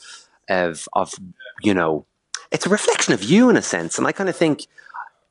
[0.49, 1.15] of, of,
[1.63, 2.07] you know,
[2.51, 3.99] it's a reflection of you in a sense.
[3.99, 4.67] And I kind of think,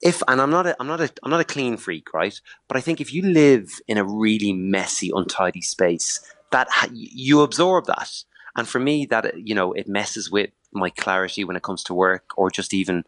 [0.01, 2.39] if and I'm not a I'm not a I'm not a clean freak, right?
[2.67, 6.19] But I think if you live in a really messy, untidy space,
[6.51, 8.23] that you absorb that.
[8.55, 11.93] And for me, that you know, it messes with my clarity when it comes to
[11.93, 13.03] work, or just even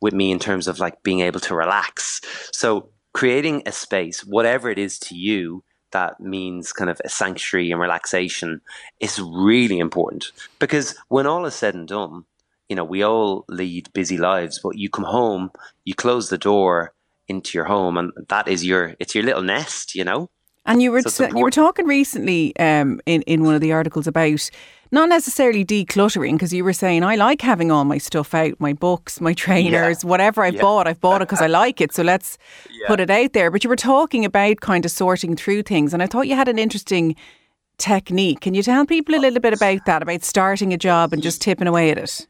[0.00, 2.20] with me in terms of like being able to relax.
[2.52, 7.70] So creating a space, whatever it is to you, that means kind of a sanctuary
[7.70, 8.60] and relaxation
[9.00, 12.24] is really important because when all is said and done,
[12.68, 15.50] you know, we all lead busy lives, but you come home,
[15.84, 16.92] you close the door
[17.26, 20.30] into your home, and that is your it's your little nest, you know.
[20.68, 23.72] And you were so t- you were talking recently um, in in one of the
[23.72, 24.50] articles about
[24.90, 28.74] not necessarily decluttering because you were saying I like having all my stuff out, my
[28.74, 30.08] books, my trainers, yeah.
[30.08, 30.62] whatever I've yeah.
[30.62, 31.92] bought, I've bought it because I like it.
[31.92, 32.38] So let's
[32.70, 32.86] yeah.
[32.86, 33.50] put it out there.
[33.50, 36.48] But you were talking about kind of sorting through things, and I thought you had
[36.48, 37.16] an interesting
[37.78, 38.40] technique.
[38.40, 41.40] Can you tell people a little bit about that, about starting a job and just
[41.40, 42.26] tipping away at it?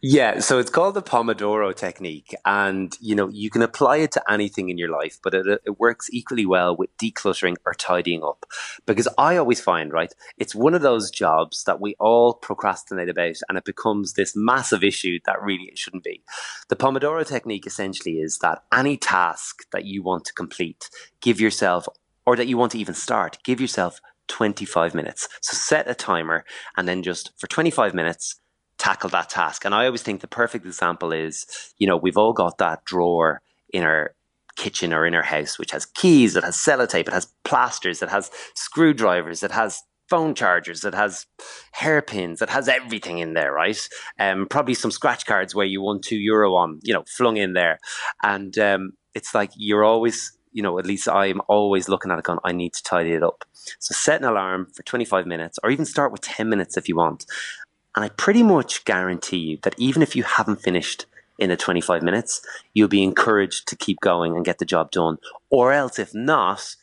[0.00, 4.32] Yeah, so it's called the Pomodoro technique, and you know you can apply it to
[4.32, 8.46] anything in your life, but it, it works equally well with decluttering or tidying up.
[8.86, 13.38] Because I always find, right, it's one of those jobs that we all procrastinate about,
[13.48, 16.22] and it becomes this massive issue that really it shouldn't be.
[16.68, 20.90] The Pomodoro technique essentially is that any task that you want to complete,
[21.20, 21.88] give yourself,
[22.24, 25.28] or that you want to even start, give yourself 25 minutes.
[25.40, 26.44] So set a timer,
[26.76, 28.36] and then just for 25 minutes
[28.78, 29.64] tackle that task.
[29.64, 31.46] And I always think the perfect example is,
[31.78, 34.14] you know, we've all got that drawer in our
[34.56, 38.08] kitchen or in our house which has keys, it has sellotape, it has plasters, it
[38.08, 41.26] has screwdrivers, it has phone chargers, it has
[41.72, 43.88] hairpins, it has everything in there, right?
[44.18, 47.52] Um, probably some scratch cards where you won two euro on, you know, flung in
[47.52, 47.78] there.
[48.22, 52.24] And um, it's like you're always, you know, at least I'm always looking at it
[52.24, 53.44] going, I need to tidy it up.
[53.78, 56.96] So set an alarm for 25 minutes or even start with 10 minutes if you
[56.96, 57.26] want.
[57.98, 62.00] And I pretty much guarantee you that even if you haven't finished in the 25
[62.00, 62.40] minutes,
[62.72, 65.16] you'll be encouraged to keep going and get the job done.
[65.50, 66.76] Or else, if not,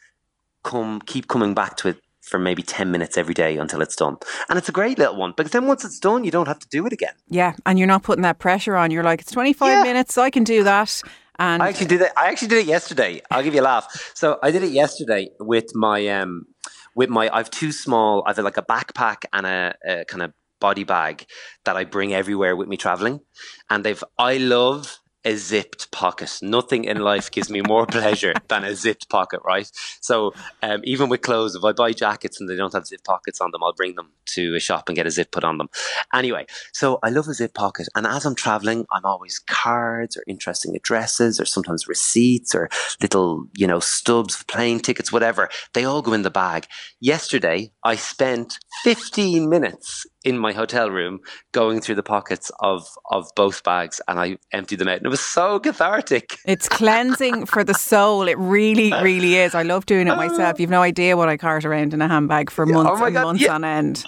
[0.65, 4.17] come keep coming back to it for maybe 10 minutes every day until it's done.
[4.49, 6.67] And it's a great little one because then once it's done, you don't have to
[6.67, 7.13] do it again.
[7.29, 7.53] Yeah.
[7.65, 8.91] And you're not putting that pressure on.
[8.91, 9.83] You're like, it's 25 yeah.
[9.83, 11.01] minutes, so I can do that.
[11.39, 12.11] And I actually did it.
[12.17, 13.21] I actually did it yesterday.
[13.31, 14.11] I'll give you a laugh.
[14.15, 16.47] So I did it yesterday with my, um,
[16.93, 20.83] with my, I've two small, I've like a backpack and a, a kind of body
[20.83, 21.25] bag
[21.65, 23.21] that I bring everywhere with me traveling.
[23.69, 26.37] And they've, I love a zipped pocket.
[26.41, 29.69] Nothing in life gives me more pleasure than a zipped pocket, right?
[29.99, 33.41] So um, even with clothes, if I buy jackets and they don't have zip pockets
[33.41, 35.69] on them, I'll bring them to a shop and get a zip put on them.
[36.13, 37.87] Anyway, so I love a zip pocket.
[37.95, 42.69] And as I'm traveling, I'm always cards or interesting addresses or sometimes receipts or
[43.01, 45.49] little, you know, stubs of plane tickets, whatever.
[45.73, 46.67] They all go in the bag.
[46.99, 51.19] Yesterday, I spent 15 minutes in my hotel room
[51.51, 55.09] going through the pockets of of both bags and I emptied them out and it
[55.09, 56.37] was so cathartic.
[56.45, 58.27] It's cleansing for the soul.
[58.27, 59.55] It really, really is.
[59.55, 60.59] I love doing it myself.
[60.59, 63.13] You've no idea what I cart around in a handbag for oh months oh and
[63.13, 63.53] God, months yeah.
[63.53, 64.03] on end.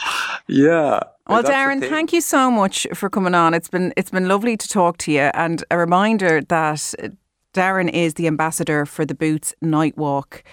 [0.48, 1.00] Yeah.
[1.28, 3.54] Well, Darren, thank you so much for coming on.
[3.54, 6.96] It's been it's been lovely to talk to you and a reminder that
[7.54, 10.44] Darren is the ambassador for the Boots Night Walk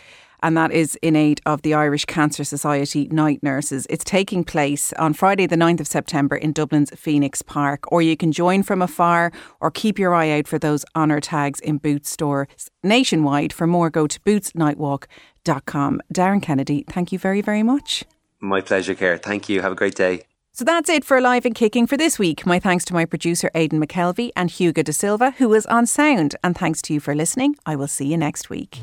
[0.45, 3.87] and that is in aid of the Irish Cancer Society Night Nurses.
[3.89, 7.91] It's taking place on Friday, the 9th of September in Dublin's Phoenix Park.
[7.91, 11.61] Or you can join from afar or keep your eye out for those honour tags
[11.61, 13.55] in Boots stores nationwide.
[13.55, 16.01] For more, go to bootsnightwalk.com.
[16.13, 18.05] Darren Kennedy, thank you very, very much.
[18.39, 19.17] My pleasure, Care.
[19.17, 19.63] Thank you.
[19.63, 20.25] Have a great day.
[20.53, 22.45] So that's it for Alive and Kicking for this week.
[22.45, 26.37] My thanks to my producer Aidan McKelvey and Hugo De Silva, who was on sound.
[26.45, 27.57] And thanks to you for listening.
[27.65, 28.83] I will see you next week.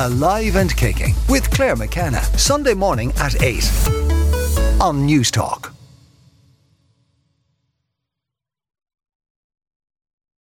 [0.00, 3.56] Alive and Kicking with Claire McKenna, Sunday morning at 8
[4.80, 5.79] on Newstalk.